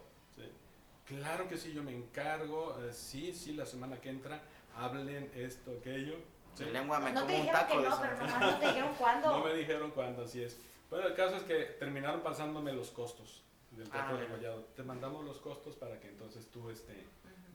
[1.06, 2.76] Claro que sí, yo me encargo.
[2.82, 4.42] Eh, sí, sí, la semana que entra
[4.76, 6.16] hablen esto, aquello.
[6.58, 6.70] ¿Sí?
[6.70, 7.82] lengua me no como un taco.
[7.82, 9.38] Que no, pero nomás no te dijeron cuándo.
[9.38, 10.58] no me dijeron cuándo, así es.
[10.90, 14.64] Bueno, el caso es que terminaron pasándome los costos del teatro ah, de Gollado.
[14.74, 17.06] Te mandamos los costos para que entonces tú este,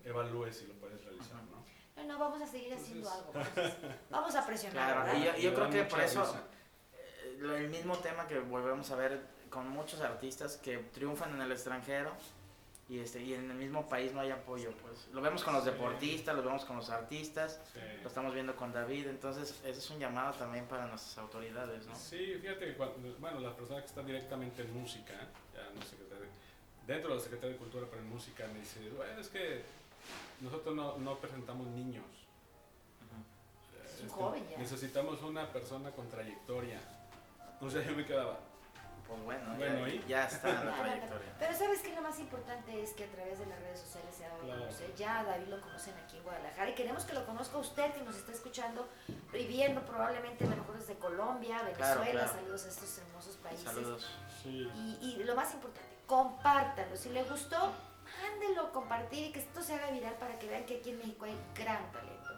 [0.05, 1.63] evalúes si lo puedes realizar, ¿no?
[1.95, 3.33] No, no, vamos a seguir haciendo algo.
[4.09, 5.03] vamos a presionar.
[5.03, 6.35] Claro, y yo, creo que por eso
[7.41, 12.11] el mismo tema que volvemos a ver con muchos artistas que triunfan en el extranjero
[12.89, 15.07] y este y en el mismo país no hay apoyo pues.
[15.13, 17.61] Lo vemos con los deportistas lo vemos con los artistas
[18.01, 21.95] lo estamos viendo con David entonces ese es un llamado también para nuestras autoridades no
[21.95, 25.13] sí fíjate que cuando, bueno las personas que están directamente en música
[25.53, 25.81] ya no
[26.85, 29.61] dentro de la secretaría de cultura pero en música me dice bueno es que
[30.41, 32.03] nosotros no, no presentamos niños
[34.05, 36.79] este, necesitamos una persona con trayectoria.
[37.61, 38.39] O sea, yo me quedaba.
[39.07, 41.33] Pues bueno, ya, está en la trayectoria.
[41.39, 44.25] Pero sabes que lo más importante es que a través de las redes sociales se
[44.25, 44.95] ha dado a conocer.
[44.95, 48.15] Ya David lo conocen aquí en Guadalajara y queremos que lo conozca usted que nos
[48.15, 48.87] está escuchando,
[49.31, 52.27] viviendo probablemente a lo mejor desde Colombia, Venezuela.
[52.27, 53.65] Saludos a estos hermosos países.
[53.65, 54.09] Saludos.
[54.45, 54.69] Y,
[55.01, 56.95] y lo más importante, compártalo.
[56.95, 57.71] Si le gustó,
[58.21, 61.25] mándelo, compartir y que esto se haga viral para que vean que aquí en México
[61.25, 62.29] hay gran talento.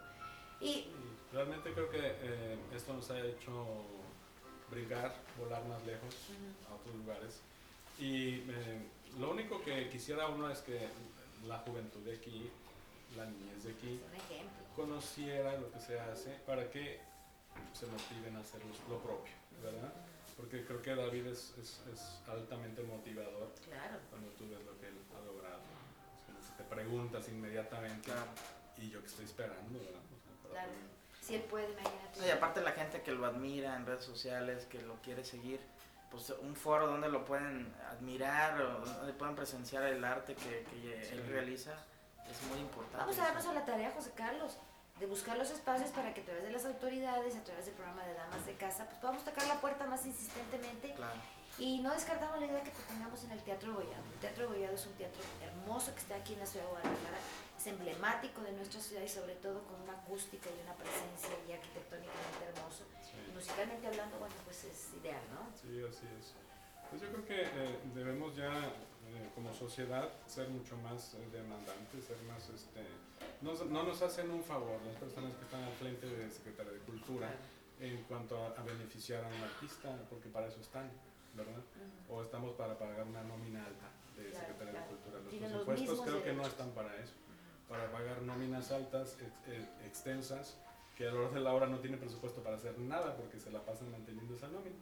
[0.60, 0.92] Y
[1.32, 3.66] realmente creo que eh, esto nos ha hecho
[4.70, 6.14] brincar, volar más lejos
[6.70, 7.40] a otros lugares.
[7.98, 8.86] Y eh,
[9.18, 10.88] lo único que quisiera uno es que
[11.46, 12.50] la juventud de aquí,
[13.16, 14.00] la niñez de aquí,
[14.74, 17.00] conociera lo que se hace para que
[17.72, 19.92] se motiven a hacer lo propio, ¿verdad?
[20.36, 21.80] Porque creo que David es, es,
[22.28, 23.52] altamente motivador
[24.10, 25.60] cuando tú ves lo que él ha logrado.
[26.58, 28.12] te preguntas inmediatamente,
[28.76, 29.78] ¿y yo que estoy esperando?
[29.78, 30.00] ¿verdad?
[30.50, 30.95] claro.
[31.26, 32.26] Si él puede, imagínate.
[32.26, 35.60] Y aparte la gente que lo admira en redes sociales, que lo quiere seguir,
[36.10, 41.08] pues un foro donde lo pueden admirar o donde pueden presenciar el arte que, que
[41.10, 41.72] él realiza,
[42.30, 42.98] es muy importante.
[42.98, 44.56] Vamos a darnos a la tarea, José Carlos
[44.98, 48.04] de buscar los espacios para que a través de las autoridades, a través del programa
[48.06, 50.94] de damas de casa, pues podamos tocar la puerta más insistentemente.
[51.58, 54.04] Y no descartamos la idea que te pongamos en el Teatro Gollado.
[54.12, 57.18] El Teatro Gollado es un teatro hermoso que está aquí en la ciudad de Guadalajara.
[57.66, 61.50] Es emblemático de nuestra ciudad y sobre todo con una acústica y una presencia y
[61.50, 62.86] arquitectónicamente hermoso.
[63.26, 65.50] Y musicalmente hablando, bueno, pues es ideal, ¿no?
[65.50, 66.30] Sí, así es.
[66.88, 72.04] Pues yo creo que eh, debemos ya eh, como sociedad ser mucho más eh, demandantes,
[72.06, 72.86] ser más, este,
[73.42, 76.86] no, no, nos hacen un favor las personas que están al frente de Secretaría de
[76.86, 77.34] Cultura
[77.80, 80.88] en cuanto a, beneficiar a un artista, porque para eso están,
[81.34, 81.64] ¿verdad?
[82.08, 85.18] O estamos para pagar una nómina alta de Secretaría de Cultura.
[85.18, 87.25] Los presupuestos creo que no están para eso,
[87.68, 89.16] para pagar nóminas altas,
[89.84, 90.56] extensas,
[90.96, 93.50] que a lo largo de la hora no tiene presupuesto para hacer nada porque se
[93.50, 94.76] la pasan manteniendo esa nómina.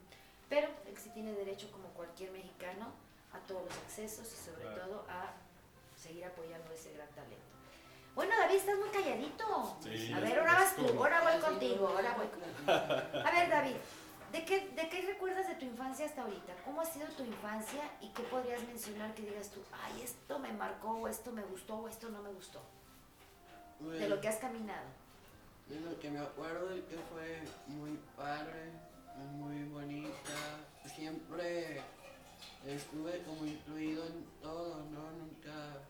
[0.49, 2.93] Pero él sí tiene derecho, como cualquier mexicano,
[3.33, 5.33] a todos los accesos y sobre todo a
[5.97, 7.55] seguir apoyando ese gran talento.
[8.13, 9.77] Bueno, David, estás muy calladito.
[10.15, 12.71] a ver, ahora vas tú, ahora voy contigo, ahora voy contigo.
[12.71, 13.75] A ver, David,
[14.35, 16.53] ¿de qué, ¿de qué recuerdas de tu infancia hasta ahorita?
[16.65, 20.51] ¿Cómo ha sido tu infancia y qué podrías mencionar que digas tú, ay, esto me
[20.51, 22.61] marcó, o esto me gustó, o esto no me gustó?
[23.79, 24.87] de lo que has caminado.
[25.67, 28.71] De lo que me acuerdo es que fue muy padre,
[29.33, 30.13] muy bonita.
[30.85, 31.81] Siempre
[32.65, 35.11] estuve como incluido en todo, ¿no?
[35.11, 35.81] Nunca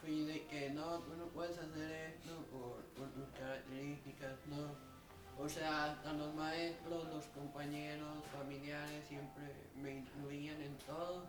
[0.00, 4.91] fui de que no, tú no puedes hacer esto por, tus características, no.
[5.38, 11.26] O sea, hasta los maestros, los compañeros, familiares siempre me incluían en todo.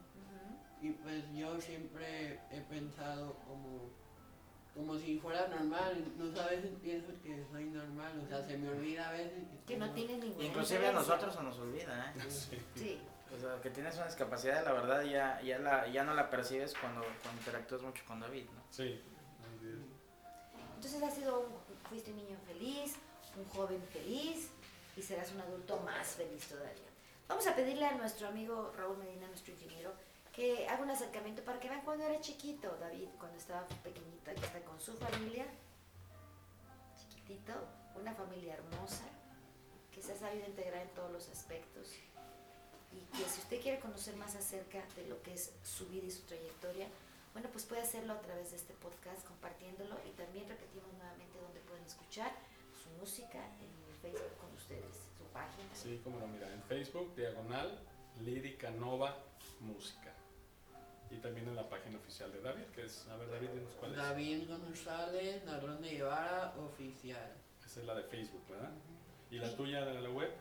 [0.81, 3.89] Y pues yo siempre he pensado como,
[4.75, 6.03] como si fuera normal.
[6.17, 8.21] No a veces pienso que soy normal.
[8.23, 9.43] O sea, se me olvida a veces.
[9.65, 12.21] Que, no, tiene ninguna Inclusive a nosotros se nos olvida, ¿eh?
[12.75, 12.99] sí.
[13.35, 16.75] O sea, que tienes una discapacidad, la verdad ya, ya, la, ya no la percibes
[16.79, 18.61] cuando, cuando interactúas mucho con David, ¿no?
[18.69, 19.01] Sí.
[20.75, 21.47] Entonces has sido,
[21.89, 22.95] fuiste un niño feliz,
[23.37, 24.49] un joven feliz
[24.95, 26.89] y serás un adulto más feliz todavía.
[27.27, 29.93] Vamos a pedirle a nuestro amigo Raúl Medina, nuestro ingeniero,
[30.31, 34.45] que haga un acercamiento para que vean cuando era chiquito, David, cuando estaba pequeñito, que
[34.45, 35.45] está con su familia,
[36.97, 37.53] chiquitito,
[37.99, 39.05] una familia hermosa,
[39.91, 41.89] que se ha sabido integrar en todos los aspectos
[42.91, 46.11] y que si usted quiere conocer más acerca de lo que es su vida y
[46.11, 46.87] su trayectoria,
[47.33, 51.59] bueno, pues puede hacerlo a través de este podcast, compartiéndolo y también repetimos nuevamente donde
[51.61, 52.31] pueden escuchar
[53.03, 53.67] música en
[54.01, 55.67] Facebook con ustedes, su página.
[55.73, 57.77] Sí, como lo mira, en Facebook, diagonal,
[58.21, 59.17] Lírica Nova
[59.59, 60.13] Música.
[61.11, 63.97] Y también en la página oficial de David, que es, a ver, David, ¿cuál es?
[63.97, 67.33] David González, Ladrón de Guevara, oficial.
[67.65, 68.71] Esa es la de Facebook, ¿verdad?
[69.29, 70.31] ¿Y la tuya de la web?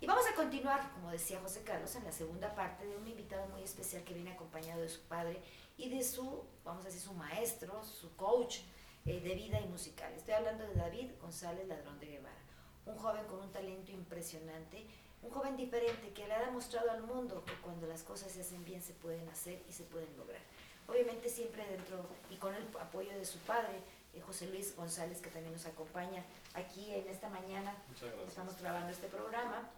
[0.00, 3.46] Y vamos a continuar, como decía José Carlos, en la segunda parte de un invitado
[3.48, 5.42] muy especial que viene acompañado de su padre
[5.82, 8.58] y de su, vamos a decir, su maestro, su coach
[9.04, 10.12] eh, de vida y musical.
[10.14, 12.38] Estoy hablando de David González Ladrón de Guevara,
[12.86, 14.86] un joven con un talento impresionante,
[15.22, 18.64] un joven diferente que le ha demostrado al mundo que cuando las cosas se hacen
[18.64, 20.40] bien se pueden hacer y se pueden lograr.
[20.86, 23.80] Obviamente siempre dentro y con el apoyo de su padre,
[24.14, 27.74] eh, José Luis González, que también nos acompaña aquí en esta mañana.
[27.88, 28.28] Muchas gracias.
[28.28, 29.68] Estamos grabando este programa.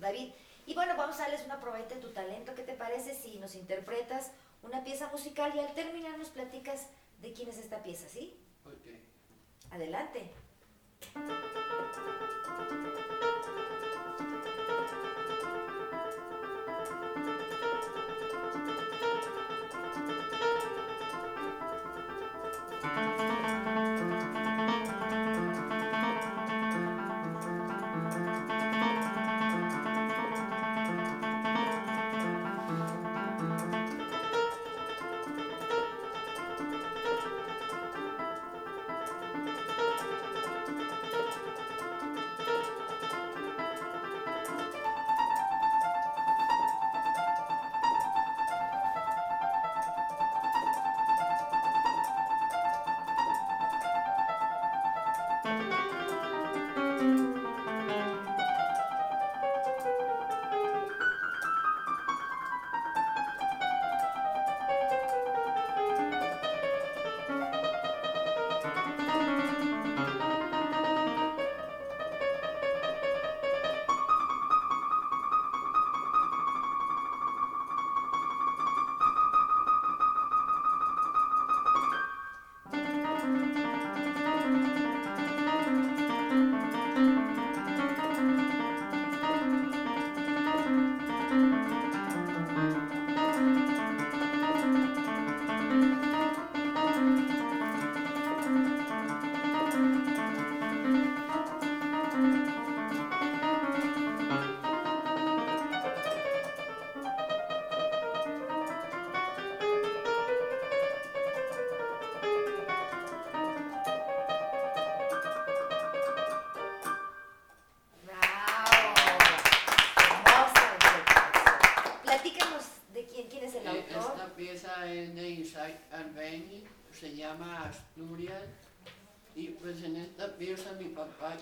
[0.00, 0.32] David,
[0.66, 2.54] y bueno, vamos a darles una probeta de tu talento.
[2.56, 4.32] ¿Qué te parece si nos interpretas
[4.62, 6.88] una pieza musical y al terminar nos platicas
[7.20, 8.36] de quién es esta pieza, ¿sí?
[8.64, 9.72] Ok.
[9.72, 10.30] Adelante.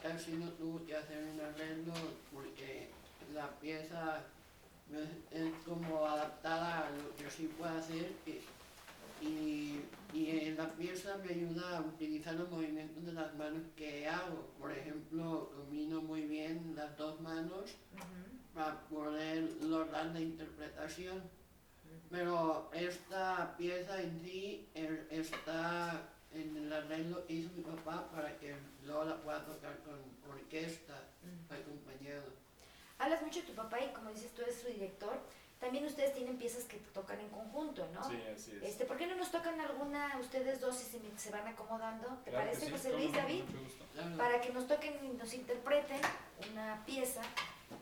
[0.03, 1.92] Casi no tuvo que hacer un arreglo
[2.33, 2.88] porque
[3.33, 4.22] la pieza
[5.31, 8.12] es como adaptada a lo que sí puedo hacer
[9.20, 9.81] y,
[10.12, 14.50] y la pieza me ayuda a utilizar los movimientos de las manos que hago.
[14.59, 17.74] Por ejemplo, domino muy bien las dos manos
[18.55, 21.22] para poder lograr la interpretación.
[22.11, 28.55] Pero esta pieza en sí er, está en el arreglo hizo mi papá para que
[28.85, 29.99] luego la pueda tocar con
[30.31, 30.94] orquesta,
[31.49, 32.33] acompañado.
[32.99, 35.18] Hablas mucho de tu papá y como dices tú eres su director.
[35.61, 38.05] También ustedes tienen piezas que tocan en conjunto, ¿no?
[38.05, 38.62] Sí, así es.
[38.62, 42.18] Este, ¿Por qué no nos tocan alguna ustedes dos y se, van acomodando?
[42.25, 43.44] ¿Te parece, José Luis, David?
[44.18, 46.01] Para que nos toquen y nos interpreten
[46.53, 47.23] una pieza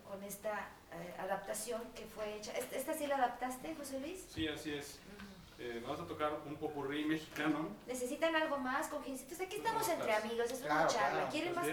[0.08, 2.52] con esta eh, adaptación que fue hecha.
[2.52, 4.26] ¿Esta, sí la adaptaste, José Luis?
[4.28, 5.00] Sí, así es.
[5.64, 7.68] Eh, vamos a tocar un popurrí mexicano.
[7.86, 9.40] ¿Necesitan algo más, cojincitos?
[9.40, 11.28] Aquí estamos entre amigos, es una charla.
[11.28, 11.68] ¿Quieren más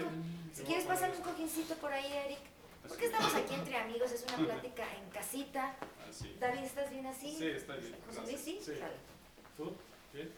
[0.54, 2.38] si quieres pasar un cojincito por ahí, Eric.
[2.86, 5.74] Porque estamos aquí entre amigos, es una plática en casita.
[6.38, 7.34] David, ¿estás bien así?
[7.36, 7.96] Sí, está bien.
[8.06, 8.60] José Luis, sí.
[9.56, 9.72] ¿Tú?
[10.12, 10.30] Bien.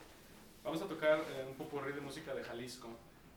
[0.65, 2.89] Vamos a tocar eh, un popurrí de música de Jalisco,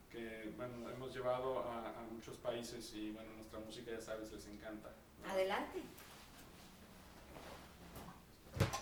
[0.10, 4.48] que bueno, hemos llevado a, a muchos países y bueno, nuestra música ya sabes, les
[4.48, 4.94] encanta.
[5.28, 5.82] Adelante.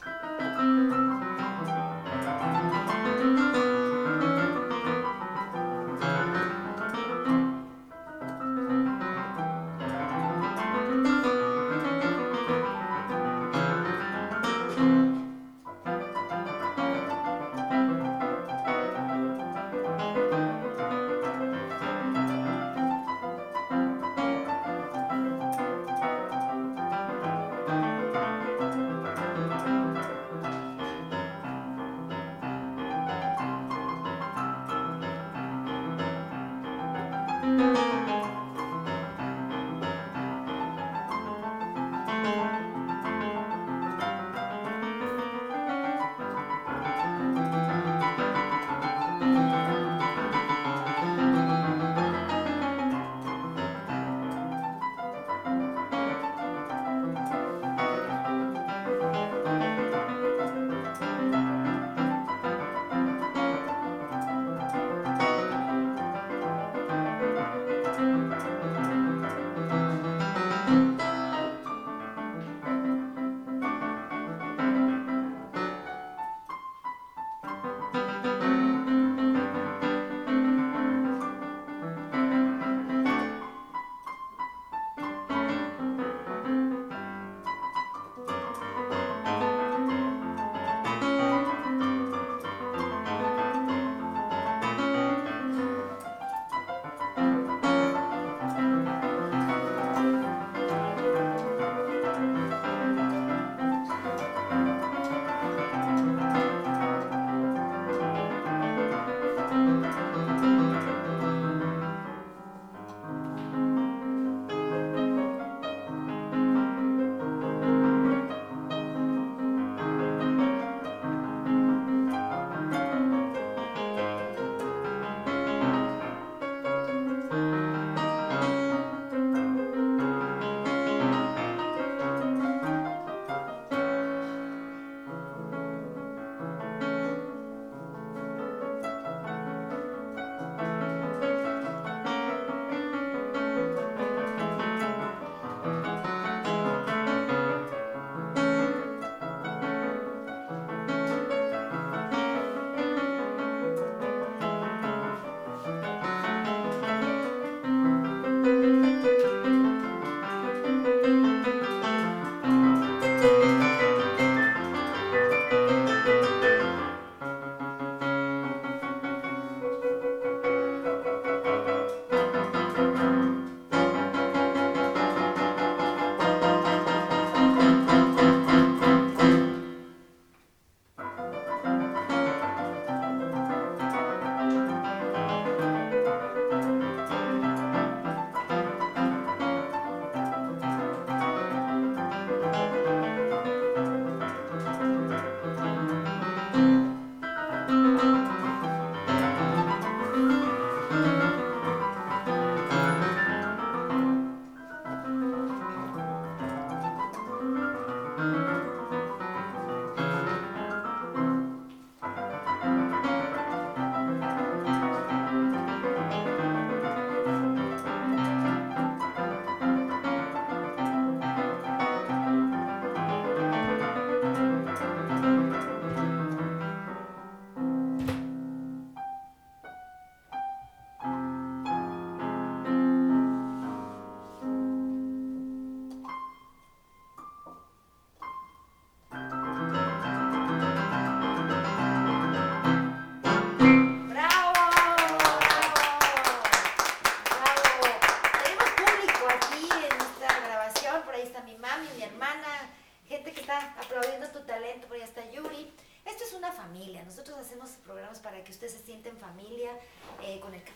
[0.06, 1.43] Thank you.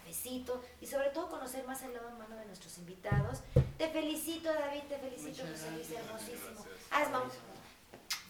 [0.07, 3.39] Cafecito y sobre todo conocer más el lado humano de nuestros invitados.
[3.77, 6.65] Te felicito, David, te felicito, José Luis, hermosísimo.
[6.91, 7.23] Asma,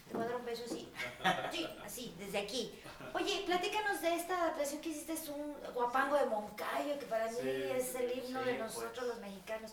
[0.08, 0.92] te voy a dar un beso así.
[1.52, 2.74] Sí, así, desde aquí.
[3.14, 7.38] Oye, platícanos de esta adaptación que hiciste, es un guapango de Moncayo, que para mí
[7.40, 8.58] es el himno de pues.
[8.58, 9.72] nosotros los mexicanos.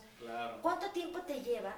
[0.62, 1.74] ¿Cuánto tiempo te lleva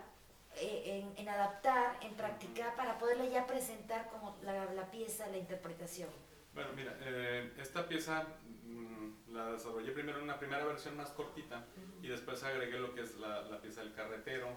[0.57, 6.11] eh, en, adaptar, en practicar, para poderla ya presentar como la, pieza, la interpretación?
[6.55, 8.27] Bueno, mira, eh, esta pieza
[8.65, 8.98] mm,
[9.33, 11.65] la desarrollé primero en una primera versión más cortita
[12.03, 14.49] y después agregué lo que es la, pieza del carretero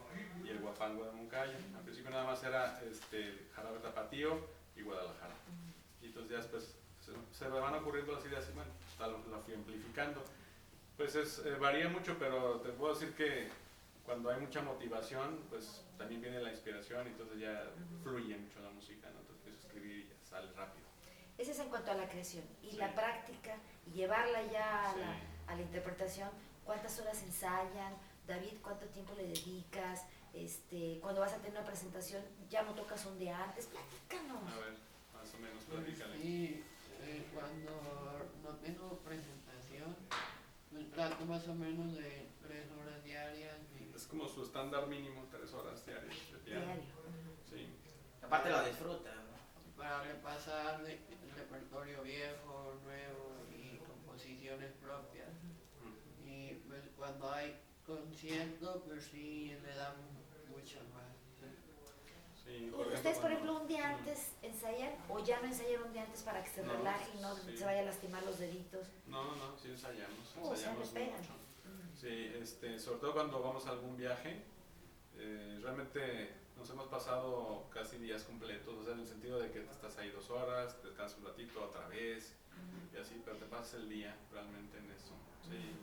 [0.43, 1.57] y el guapango de Moncayo.
[1.76, 4.39] Al principio nada más era este, Jarabe Tapatío
[4.76, 5.34] y Guadalajara.
[6.01, 6.76] Y entonces ya después
[7.32, 8.72] se, me van ocurriendo las ideas y bueno,
[9.32, 10.24] la, fui amplificando.
[10.95, 13.49] Pues es, eh, varía mucho, pero te puedo decir que
[14.05, 17.69] cuando hay mucha motivación, pues también viene la inspiración y entonces ya
[18.03, 19.19] fluye mucho la música, ¿no?
[19.19, 20.86] entonces empiezo a escribir y ya sale rápido.
[21.38, 22.43] Ese es en cuanto a la creación.
[22.61, 23.55] Y la práctica,
[23.93, 25.15] llevarla ya a, la,
[25.47, 26.29] a, la, interpretación,
[26.65, 27.93] ¿cuántas horas ensayan?
[28.27, 30.05] David, ¿cuánto tiempo le dedicas?
[30.33, 34.41] Este, cuando vas a tener una presentación, ya no tocas un día antes, platícanos.
[34.51, 34.73] A ver,
[35.13, 36.17] más o menos, platícale.
[36.21, 36.63] Sí,
[37.01, 37.71] eh, cuando
[38.43, 39.95] no tengo presentación,
[40.71, 43.57] me trato más o menos de tres horas diarias
[44.01, 46.65] es como su estándar mínimo, tres horas diarias de piano.
[46.65, 46.83] Diario.
[47.47, 47.67] Sí.
[48.21, 49.11] Aparte lo disfruta.
[49.77, 53.30] Para repasar el repertorio viejo, nuevo
[54.58, 55.30] propias.
[56.26, 59.95] Y pues, cuando hay concierto, pues sí le dan
[60.49, 61.12] mucho más.
[62.93, 66.43] ¿Ustedes, por ejemplo, un día antes ensayan o ya no ensayan un día antes para
[66.43, 68.88] que se relajen y no se vaya a lastimar los deditos?
[69.08, 70.36] No, no, no, sí ensayamos.
[70.41, 71.34] Oh, ensayamos o sea, mucho.
[71.95, 74.43] Sí, este, sobre todo cuando vamos a algún viaje,
[75.18, 79.62] eh, realmente nos hemos pasado casi días completos, o sea, en el sentido de que
[79.62, 82.36] te estás ahí dos horas, descansas un ratito otra vez,
[82.93, 85.14] y así, pero te pasas el día realmente en eso.
[85.49, 85.76] Sí.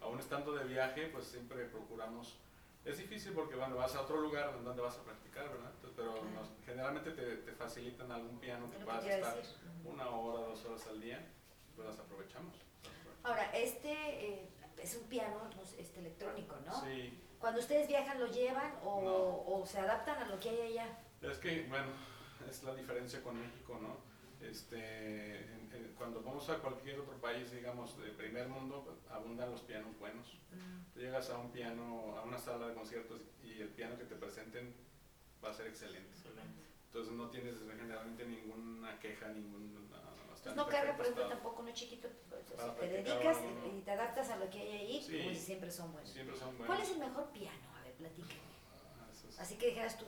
[0.00, 2.38] Aún estando de viaje, pues siempre procuramos,
[2.84, 5.72] es difícil porque bueno, vas a otro lugar donde vas a practicar, ¿verdad?
[5.96, 6.14] pero
[6.66, 9.36] generalmente te, te, facilitan algún piano que puedas estar
[9.84, 11.24] una hora, dos horas al día,
[11.76, 12.56] pues las aprovechamos.
[13.22, 13.92] Ahora, este...
[13.92, 14.48] Eh,
[14.84, 15.48] es un piano
[15.78, 16.80] este, electrónico, ¿no?
[16.82, 17.18] Sí.
[17.38, 20.98] Cuando ustedes viajan, ¿lo llevan o, o, se adaptan a lo que hay allá?
[21.22, 21.88] Es que, bueno,
[22.48, 23.96] es la diferencia con México, ¿no?
[24.50, 25.46] Este,
[25.96, 30.38] cuando vamos a cualquier otro país, digamos, de primer mundo, abundan los pianos buenos.
[30.52, 30.98] Mm.
[30.98, 34.74] llegas a un piano, a una sala de conciertos y el piano que te presenten
[35.42, 36.10] va a ser excelente.
[36.10, 36.62] excelente.
[36.86, 39.74] Entonces no tienes generalmente ninguna queja, ningún
[40.44, 42.08] pues no carga, por ejemplo, tampoco no chiquito.
[42.28, 46.10] Pues, te dedicas y te adaptas a lo que hay ahí, pues siempre son buenos.
[46.10, 46.66] Siempre son buenos.
[46.66, 47.66] ¿Cuál es el mejor piano?
[47.78, 48.40] A ver, platícame.
[49.00, 50.04] Ah, Así que dijeras tú,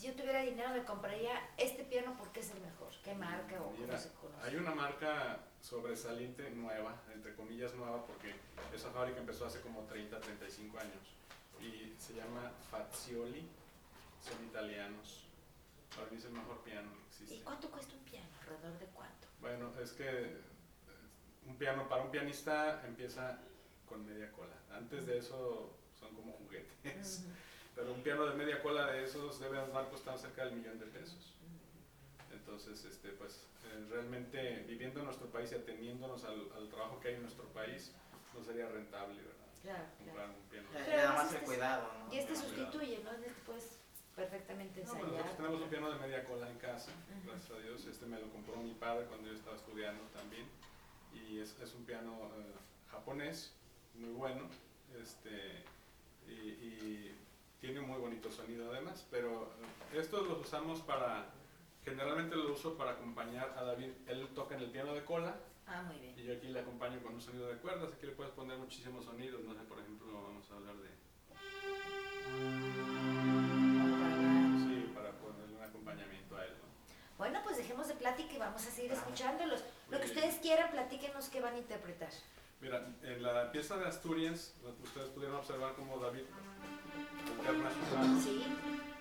[0.00, 2.88] si yo tuviera dinero me compraría este piano porque es el mejor.
[3.04, 4.48] ¿Qué marca o cómo se conoce?
[4.48, 8.34] Hay una marca sobresaliente nueva, entre comillas nueva, porque
[8.74, 11.14] esa fábrica empezó hace como 30, 35 años.
[11.60, 13.46] Y se llama Fazioli,
[14.22, 15.26] son italianos.
[15.94, 17.34] Para mí es el mejor piano que existe.
[17.34, 18.28] ¿Y cuánto cuesta un piano?
[18.40, 19.28] ¿Alrededor de cuánto?
[19.42, 20.40] Bueno, es que eh,
[21.46, 23.38] un piano para un pianista empieza
[23.86, 24.56] con media cola.
[24.72, 27.26] Antes de eso son como juguetes.
[27.80, 30.84] Pero un piano de media cola de esos debe andar costando cerca del millón de
[30.84, 31.32] pesos.
[32.30, 37.14] Entonces, este, pues eh, realmente viviendo en nuestro país y atendiéndonos al, trabajo que hay
[37.14, 37.94] en nuestro país,
[38.34, 39.46] no sería rentable, ¿verdad?
[39.62, 40.68] Claro, Comprar un piano.
[40.74, 43.12] nada más el este cuidado, Y este sustituye, ¿no?
[43.12, 43.78] Este pues
[44.14, 45.02] perfectamente ensayar.
[45.02, 46.92] nosotros tenemos un piano de media cola en casa,
[47.24, 47.86] gracias a Dios.
[47.86, 50.46] Este me lo compró mi padre cuando yo estaba estudiando también.
[51.14, 52.52] Y es, es un piano eh,
[52.90, 53.54] japonés,
[53.94, 54.50] muy bueno.
[55.00, 55.64] Este,
[56.28, 57.16] y, y,
[57.60, 59.06] tiene un muy bonito sonido además.
[59.10, 59.50] Pero
[59.94, 61.26] estos los usamos para,
[61.84, 63.90] generalmente lo uso para acompañar a David.
[64.06, 65.36] Él toca en el piano de cola.
[65.66, 66.18] Ah, muy bien.
[66.18, 67.92] Y yo aquí le acompaño con un sonido de cuerdas.
[67.92, 69.42] Aquí le puedes poner muchísimos sonidos.
[69.44, 70.90] No sé, por ejemplo, vamos a hablar de...
[77.18, 79.62] Bueno, pues dejemos de plática y vamos a seguir escuchándolos.
[79.90, 82.08] Lo que ustedes quieran, platíquenos qué van a interpretar.
[82.62, 86.22] Mira, en la pieza de Asturias, ustedes pudieron observar como David
[88.22, 88.44] Sí.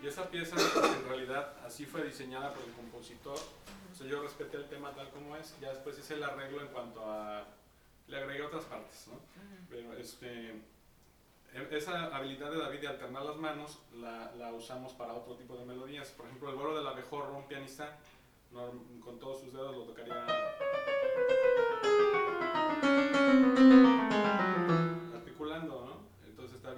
[0.01, 3.37] Y esa pieza en realidad así fue diseñada por el compositor.
[3.91, 6.67] O sea, yo respeté el tema tal como es, ya después hice el arreglo en
[6.67, 7.45] cuanto a...
[8.07, 9.19] Le agregué otras partes, ¿no?
[9.69, 10.51] Pero este,
[11.53, 15.55] e, esa habilidad de David de alternar las manos la, la, usamos para otro tipo
[15.57, 16.09] de melodías.
[16.09, 17.97] Por ejemplo, el vuelo del abejorro, un pianista
[19.03, 20.25] con todos sus dedos lo tocaría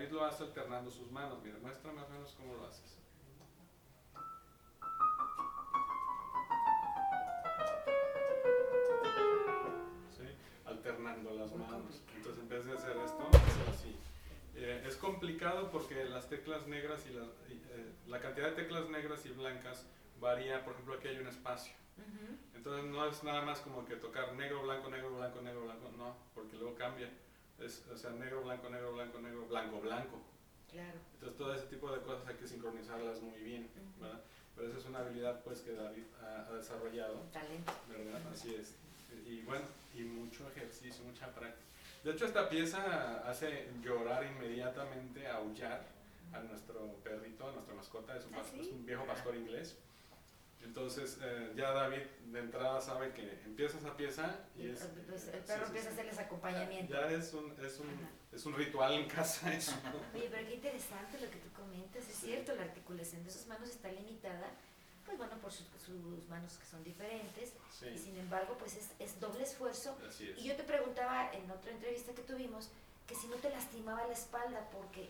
[0.01, 1.37] David lo hace alternando sus manos.
[1.43, 2.97] Mira, muestra más o menos cómo lo haces.
[10.81, 12.01] ejemplo, las manos.
[12.15, 13.95] Entonces, en vez de hacer esto, hacer así.
[14.55, 19.29] Eh, es complicado porque las teclas negras y, eh, la cantidad de teclas negras y
[19.29, 19.85] blancas
[20.19, 20.63] varía.
[20.63, 21.73] Por ejemplo, aquí hay un espacio.
[22.55, 25.91] Entonces, no es nada más como que tocar negro, blanco, negro, blanco, negro, blanco.
[25.95, 27.07] No, porque luego cambia.
[27.65, 30.21] Es, o sea, negro, blanco, negro, blanco, negro, blanco, blanco.
[30.71, 30.97] Claro.
[31.13, 33.69] Entonces, todo ese tipo de cosas hay que sincronizarlas muy bien.
[33.99, 34.21] ¿verdad?
[34.55, 37.21] Pero esa es una habilidad pues que David ha, desarrollado.
[37.31, 37.73] Talento.
[37.89, 38.21] ¿Verdad?
[38.31, 38.75] Así es.
[39.27, 41.65] Y bueno, y mucho ejercicio, mucha práctica.
[42.03, 45.85] De hecho, esta pieza hace llorar inmediatamente, aullar
[46.33, 49.77] a nuestro perrito, a nuestra mascota, es un, ¿Ah, es un viejo pastor inglés.
[50.63, 55.39] Entonces, eh, ya David de entrada sabe que empieza esa pieza y, es, pues, el
[55.41, 56.93] perro empieza a hacerles acompañamiento.
[56.93, 57.87] Ya es un, es un,
[58.31, 59.73] es un ritual en casa eso.
[60.15, 63.69] Oye, pero qué interesante lo que tú comentas, es cierto, la articulación de sus manos
[63.69, 64.47] está limitada,
[65.05, 65.65] pues bueno, por sus,
[66.29, 67.53] manos que son diferentes,
[67.93, 69.97] y sin embargo, pues es, es doble esfuerzo.
[70.37, 72.69] Y yo te preguntaba en otra entrevista que tuvimos,
[73.07, 75.09] que si no te lastimaba la espalda, porque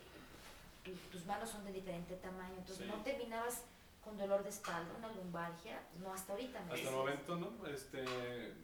[1.11, 3.61] tus manos son de diferente tamaño, entonces no terminabas
[4.03, 6.59] con dolor de espalda, una lumbalgia, no hasta ahorita.
[6.59, 7.67] hasta el momento, ¿no?
[7.67, 8.03] Este...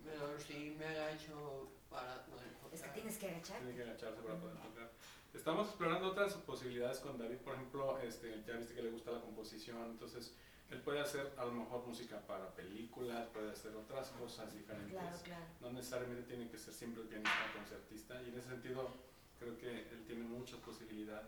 [0.04, 2.74] Pero sí me agacho para poder tocar.
[2.74, 3.58] Es que tienes que agachar.
[3.60, 4.92] Tiene que agacharse para poder tocar.
[5.34, 9.22] Estamos explorando otras posibilidades con David, por ejemplo, este, ya viste que le gusta la
[9.22, 10.34] composición, entonces
[10.70, 14.92] él puede hacer a lo mejor música para películas, puede hacer otras cosas diferentes.
[14.92, 15.46] Claro, claro.
[15.62, 18.90] No necesariamente tiene que ser siempre el pianista concertista y en ese sentido
[19.40, 21.28] creo que él tiene muchas posibilidades.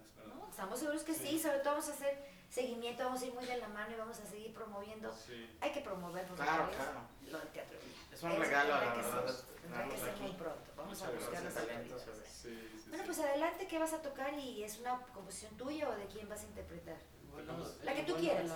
[0.49, 1.39] estamos seguros que sí.
[1.39, 4.19] sobre todo vamos a hacer seguimiento, vamos a ir muy de la mano y vamos
[4.19, 5.13] a seguir promoviendo.
[5.61, 7.01] Hay que promover claro, claro.
[7.29, 7.77] lo del teatro.
[8.11, 9.35] Es un regalo, la verdad.
[9.61, 10.71] Tendrá que ser muy pronto.
[10.75, 12.05] Vamos a buscar los talentos.
[12.87, 14.33] bueno, pues adelante, ¿qué vas a tocar?
[14.33, 16.97] ¿Y es una composición tuya o de quién vas a interpretar?
[17.83, 18.51] la que tú quieras.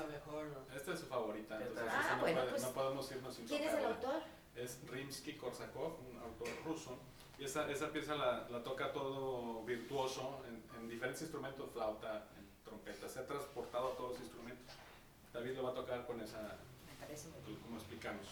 [0.75, 3.73] Esta es su favorita, entonces ah, no, bueno, pues, no, podemos irnos sin ¿Quién es
[3.73, 4.21] el autor?
[4.55, 6.99] Es Rimsky-Korsakov, un autor ruso.
[7.43, 12.23] Y esa, esa pieza la, la, toca todo virtuoso en, en, diferentes instrumentos, flauta,
[12.63, 13.09] trompeta.
[13.09, 14.73] Se ha transportado a todos los instrumentos.
[15.33, 16.55] David lo va a tocar con esa,
[17.65, 18.25] como explicamos.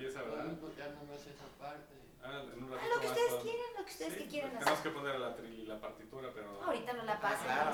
[0.00, 0.44] pieza, ¿verdad?
[0.56, 1.92] Podemos nomás esa parte.
[2.22, 4.50] Ah, en un ah, ratito ah, lo que ustedes quieran, lo que ustedes que quieran
[4.50, 4.64] hacer.
[4.64, 6.62] Tenemos que poner la tril y la partitura, pero.
[6.62, 7.46] Ahorita no la pasen.
[7.48, 7.72] Ah,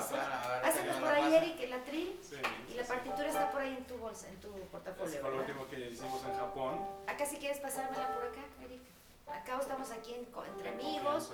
[0.61, 2.19] claro, por ahí, Eric, la tril.
[2.21, 2.35] Sí,
[2.69, 5.13] y la partitura está por ahí en tu bolsa, en tu portafolio.
[5.13, 6.85] Es por lo último que hicimos en Japón.
[7.07, 8.81] Acá, si quieres pasármela por acá, Eric.
[9.27, 11.31] Acá estamos aquí en, entre amigos.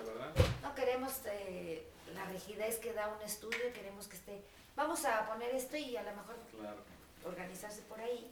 [0.63, 4.43] No queremos eh, la rigidez que da un estudio, queremos que esté.
[4.75, 6.77] Vamos a poner esto y a lo mejor claro.
[7.23, 8.31] organizarse por ahí.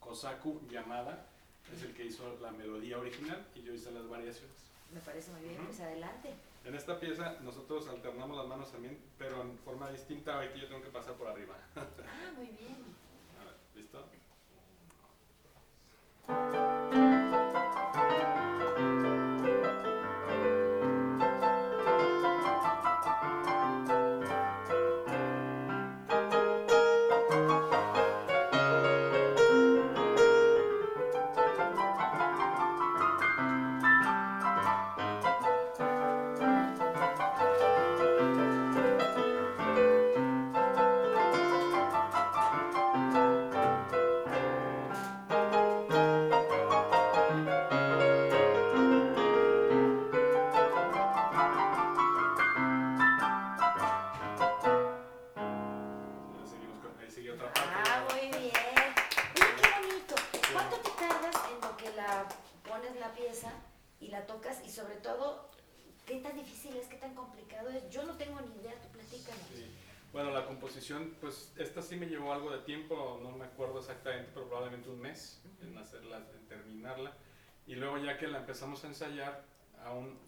[0.00, 1.26] Kosaku Yamada,
[1.74, 4.56] es el que hizo la melodía original y yo hice las variaciones.
[4.92, 6.34] Me parece muy bien, pues adelante.
[6.64, 10.82] En esta pieza nosotros alternamos las manos también, pero en forma distinta, aquí yo tengo
[10.82, 11.56] que pasar por arriba.
[11.76, 12.76] ah, muy bien.
[72.02, 76.16] Me llevó algo de tiempo, no me acuerdo exactamente, pero probablemente un mes en hacerla,
[76.16, 77.12] en terminarla.
[77.64, 79.44] Y luego ya que la empezamos a ensayar,
[79.84, 80.18] aún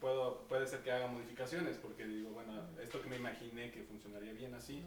[0.00, 4.32] puedo, puede ser que haga modificaciones, porque digo, bueno, esto que me imaginé que funcionaría
[4.32, 4.82] bien así,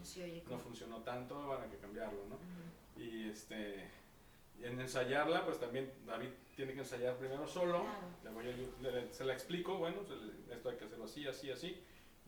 [0.49, 2.39] no, funcionó tanto, van a que cambiarlo, ¿no?
[2.99, 3.87] Y este,
[4.63, 7.85] en ensayarla, pues también David tiene que ensayar primero solo,
[9.11, 9.97] se la explico, bueno,
[10.49, 11.79] esto hay que hacerlo así, así, así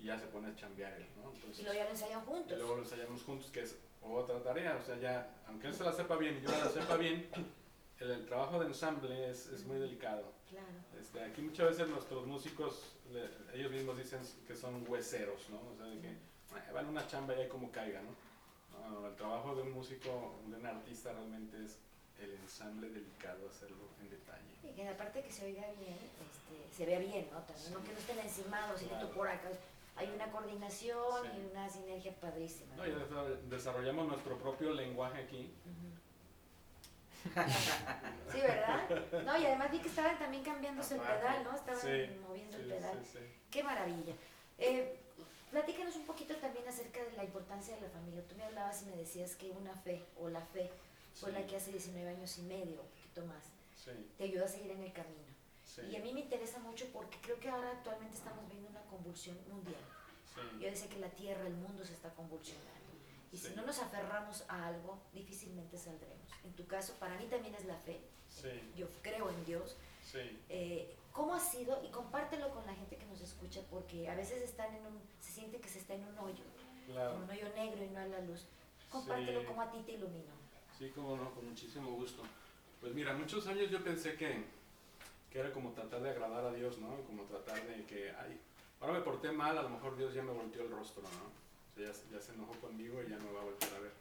[0.01, 1.31] y ya se pone a chambear él, ¿no?
[1.33, 2.51] Entonces, y luego ya lo ensayan juntos.
[2.51, 5.83] Y luego lo ensayamos juntos, que es otra tarea, o sea, ya, aunque él se
[5.83, 7.29] la sepa bien y yo la sepa bien,
[7.99, 10.31] el, trabajo de ensamble es, es, muy delicado.
[10.49, 10.67] Claro.
[10.99, 12.95] Este, aquí muchas veces nuestros músicos,
[13.53, 15.59] ellos mismos dicen que son hueseros, ¿no?
[15.69, 16.15] O sea, de que
[16.73, 18.15] van a una chamba y ahí como caiga, ¿no?
[18.89, 19.07] ¿no?
[19.07, 21.77] El trabajo de un músico, de un artista realmente es
[22.21, 24.47] el ensamble delicado, hacerlo en detalle.
[24.63, 27.41] Y que aparte que se oiga bien, este, se vea bien, ¿no?
[27.41, 29.49] También, no que no estén encimados y tú por acá
[29.99, 32.73] hay una coordinación y una sinergia padrísima.
[32.77, 32.91] No, y
[33.49, 35.53] desarrollamos nuestro propio lenguaje aquí.
[38.31, 38.89] sí, ¿verdad?
[39.25, 41.53] No, y además vi que estaban también cambiándose el pedal, ¿no?
[41.53, 42.97] Estaban moviendo el pedal.
[43.51, 44.13] Qué maravilla.
[44.57, 44.97] Eh,
[45.51, 48.23] platícanos un poquito también acerca de la importancia de la familia.
[48.25, 50.71] Tú me hablabas y me decías que una fe, o la fe,
[51.13, 53.43] fue la que hace 19 años y medio, un poquito más,
[54.17, 55.27] te ayudó a seguir en el camino.
[55.89, 59.37] Y a mí me interesa mucho porque creo que ahora actualmente estamos viendo una convulsión
[59.49, 59.81] mundial.
[60.59, 62.69] Yo decía que la Tierra, el mundo se está convulsionando.
[63.31, 66.27] Y si no nos aferramos a algo, difícilmente saldremos.
[66.43, 67.99] En tu caso, para mí también es la fe.
[68.75, 69.77] Yo creo en Dios.
[70.49, 71.83] Eh, ¿Cómo ha sido?
[71.83, 75.31] Y compártelo con la gente que nos escucha, porque a veces están en un, se
[75.31, 76.43] siente que se está en un hoyo,
[76.87, 78.45] en un hoyo negro y no hay la luz.
[78.89, 80.31] Compártelo como a ti te iluminó.
[80.77, 82.23] Sí, como no, con muchísimo gusto.
[82.79, 84.45] Pues mira, muchos años yo pensé que
[85.31, 87.01] que era como tratar de agradar a Dios, ¿no?
[87.05, 88.39] Como tratar de que, ay,
[88.81, 91.29] ahora me porté mal, a lo mejor Dios ya me volteó el rostro, ¿no?
[91.29, 93.91] O sea, ya, se enojó conmigo y ya me va a volver a ver.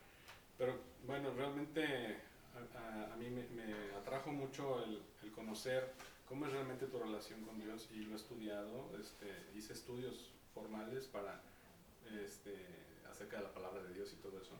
[0.56, 0.74] Pero
[1.06, 2.16] bueno, realmente
[2.56, 5.02] a, mí me, atrajo mucho el,
[5.32, 5.92] conocer
[6.26, 11.04] cómo es realmente tu relación con Dios y lo he estudiado, este, hice estudios formales
[11.06, 11.40] para,
[12.24, 12.56] este,
[13.08, 14.54] acerca de la palabra de Dios y todo eso.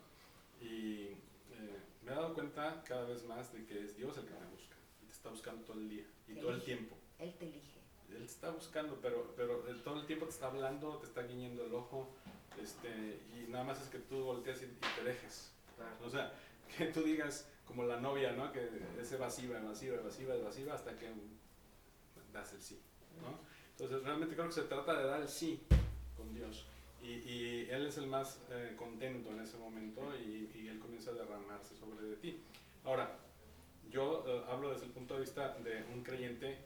[0.60, 4.34] Y eh, me he dado cuenta cada vez más de que es Dios el que
[4.34, 4.77] me busca
[5.18, 6.96] está buscando todo el día y todo el tiempo.
[7.18, 7.80] Él te elige.
[8.10, 11.66] Él te está buscando, pero, pero todo el tiempo te está hablando, te está guiñando
[11.66, 12.08] el ojo,
[12.62, 15.52] este, y nada más es que tú volteas y, te dejes.
[16.04, 16.32] O sea,
[16.78, 18.52] que tú digas como la novia, ¿no?
[18.52, 21.12] Que es evasiva, evasiva, evasiva, evasiva, hasta que
[22.32, 22.80] das el sí,
[23.20, 23.38] ¿no?
[23.72, 25.60] Entonces realmente creo que se trata de dar el sí
[26.16, 26.66] con Dios.
[27.02, 31.10] Y, y Él es el más eh, contento en ese momento y, y Él comienza
[31.10, 32.40] a derramarse sobre de ti.
[32.84, 33.16] Ahora,
[33.90, 36.58] yo eh, hablo desde el punto de vista de un creyente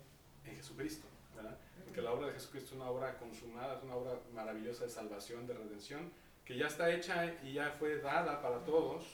[0.44, 1.06] en Jesucristo,
[1.36, 1.56] ¿verdad?
[1.84, 5.46] Porque la obra de Jesucristo es una obra consumada, es una obra maravillosa de salvación,
[5.46, 6.10] de redención,
[6.44, 9.04] que ya está hecha y ya fue dada para todos.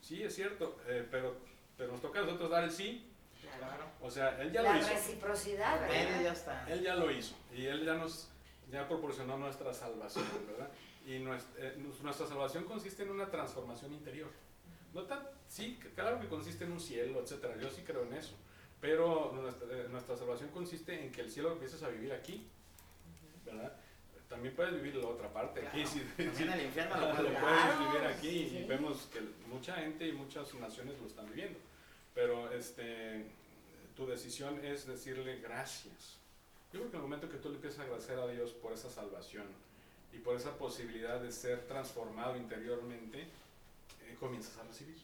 [0.00, 1.36] Sí, es cierto, eh, pero,
[1.76, 3.04] pero nos toca a nosotros dar el sí.
[3.58, 3.84] Claro.
[4.00, 4.88] O sea, él ya lo hizo.
[4.88, 6.16] La reciprocidad, ¿verdad?
[6.16, 6.72] Él ya está.
[6.72, 8.28] Él ya lo hizo y él ya nos
[8.70, 10.68] ya proporcionó nuestra salvación, ¿verdad?
[11.06, 14.28] Y nuestra, eh, nuestra salvación consiste en una transformación interior.
[14.94, 17.56] No tan, sí, claro que consiste en un cielo, etcétera.
[17.60, 18.34] Yo sí creo en eso.
[18.80, 22.46] Pero nuestra, nuestra salvación consiste en que el cielo empieces a vivir aquí,
[23.44, 23.76] ¿verdad?
[24.28, 25.66] También puedes vivir en la otra parte.
[25.66, 30.12] aquí, sí, También el infierno lo, puedes, vivir aquí y vemos que mucha gente y
[30.12, 31.58] muchas naciones lo están viviendo.
[32.14, 33.24] Pero este,
[33.96, 36.18] tu decisión es decirle gracias.
[36.72, 38.74] Yo creo que en el momento que tú le empiezas a agradecer a Dios por
[38.74, 39.46] esa salvación
[40.12, 43.26] y por esa posibilidad de ser transformado interiormente,
[44.08, 44.98] eh, comienzas a recibir.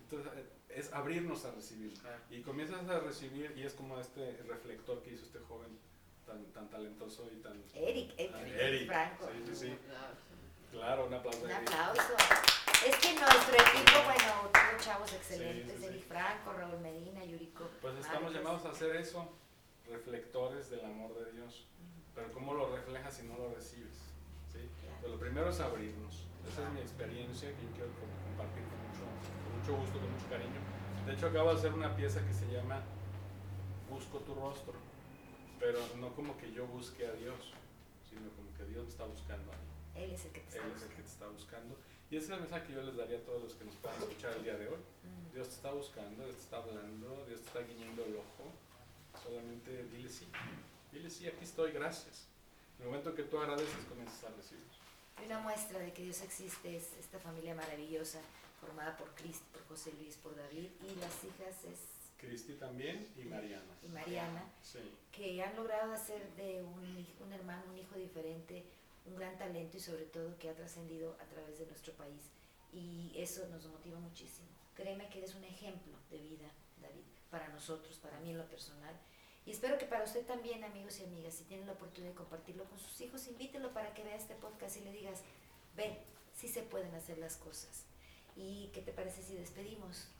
[0.00, 1.92] Entonces, eh, es abrirnos a recibir.
[2.30, 5.78] Y comienzas a recibir, y es como este reflector que hizo este joven
[6.26, 7.62] tan, tan talentoso y tan...
[7.74, 9.28] Eric, ah, Eric, Franco.
[9.32, 9.78] Sí, sí, sí.
[10.70, 11.44] Claro, un aplauso.
[11.44, 12.14] Un aplauso.
[12.86, 17.68] Es que nuestro equipo, bueno, tuvo chavos excelentes, Eric Franco, Raúl Medina, Yuriko.
[17.80, 19.32] Pues estamos llamados a hacer eso,
[19.88, 21.66] reflectores del amor de Dios.
[22.14, 23.96] Pero ¿cómo lo reflejas si no lo recibes?
[24.52, 24.60] ¿Sí?
[25.00, 26.27] Pues lo primero es abrirnos.
[26.48, 27.92] Esa es mi experiencia que yo quiero
[28.24, 29.04] compartir con mucho,
[29.44, 30.60] con mucho gusto, con mucho cariño.
[31.04, 32.80] De hecho, acabo de hacer una pieza que se llama
[33.90, 34.72] Busco tu rostro,
[35.60, 37.52] pero no como que yo busque a Dios,
[38.08, 39.68] sino como que Dios me está buscando a mí.
[40.04, 41.76] Él es el que te está, Él es el que te está buscando.
[42.10, 43.98] Y esa es la mensaje que yo les daría a todos los que nos puedan
[43.98, 44.80] escuchar el día de hoy.
[45.04, 45.34] Mm.
[45.34, 48.48] Dios te está buscando, Dios te está hablando, Dios te está guiñando el ojo.
[49.22, 50.26] Solamente dile sí.
[50.92, 52.28] Dile sí, aquí estoy, gracias.
[52.78, 54.64] En el momento que tú agradeces, comienzas a recibir.
[55.24, 58.20] Una muestra de que Dios existe es esta familia maravillosa
[58.60, 61.78] formada por Cristi, por José Luis, por David y las hijas es...
[62.18, 63.76] Cristi también y Mariana.
[63.82, 64.42] Y Mariana,
[65.12, 68.64] que han logrado hacer de un, un hermano, un hijo diferente,
[69.06, 72.22] un gran talento y sobre todo que ha trascendido a través de nuestro país.
[72.72, 74.48] Y eso nos motiva muchísimo.
[74.74, 76.48] Créeme que eres un ejemplo de vida,
[76.80, 78.94] David, para nosotros, para mí en lo personal.
[79.48, 82.64] Y espero que para usted también, amigos y amigas, si tienen la oportunidad de compartirlo
[82.64, 85.22] con sus hijos, invítelo para que vea este podcast y le digas,
[85.74, 86.02] ve,
[86.34, 87.86] sí se pueden hacer las cosas.
[88.36, 90.10] ¿Y qué te parece si despedimos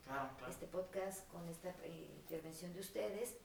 [0.48, 3.36] este podcast con esta eh, intervención de ustedes?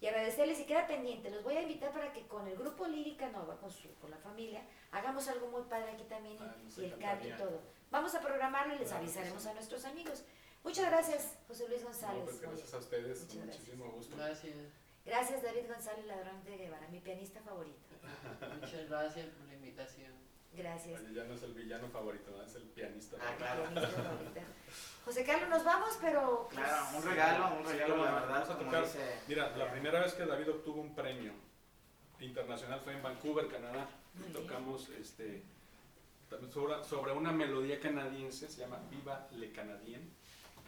[0.00, 1.30] y agradecerles y queda pendiente.
[1.30, 4.18] Los voy a invitar para que con el grupo Lírica Nova, con, su, con la
[4.18, 7.60] familia, hagamos algo muy padre aquí también ah, y el canto y todo.
[7.92, 10.24] Vamos a programarlo y les avisaremos a nuestros amigos.
[10.64, 12.24] Muchas gracias, José Luis González.
[12.24, 14.16] Pues gracias a ustedes, muchísimo gusto.
[14.16, 14.81] Gracias.
[15.04, 17.78] Gracias, David González Ladrón de Guevara, mi pianista favorito.
[18.60, 20.12] Muchas gracias por la invitación.
[20.54, 21.00] Gracias.
[21.14, 23.16] ya no es el villano favorito, es el pianista.
[23.20, 23.64] Ah, claro.
[25.04, 26.48] José Carlos, nos vamos, pero...
[26.52, 28.86] Pues, claro, un regalo, un regalo de verdad.
[29.26, 31.32] Mira, la primera vez que David obtuvo un premio
[32.20, 33.88] internacional fue en Vancouver, Canadá.
[34.32, 35.42] tocamos este,
[36.52, 40.12] sobre, sobre, una melodía canadiense, se llama Viva le Canadien,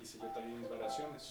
[0.03, 1.31] y se dio también mis variaciones.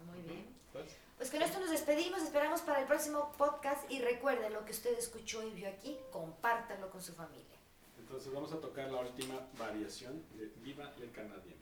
[0.00, 0.56] Muy bien.
[0.72, 4.72] Pues, pues con esto nos despedimos, esperamos para el próximo podcast y recuerde lo que
[4.72, 7.56] usted escuchó y vio aquí, compártalo con su familia.
[7.96, 11.54] Entonces vamos a tocar la última variación de Viva le Canadien.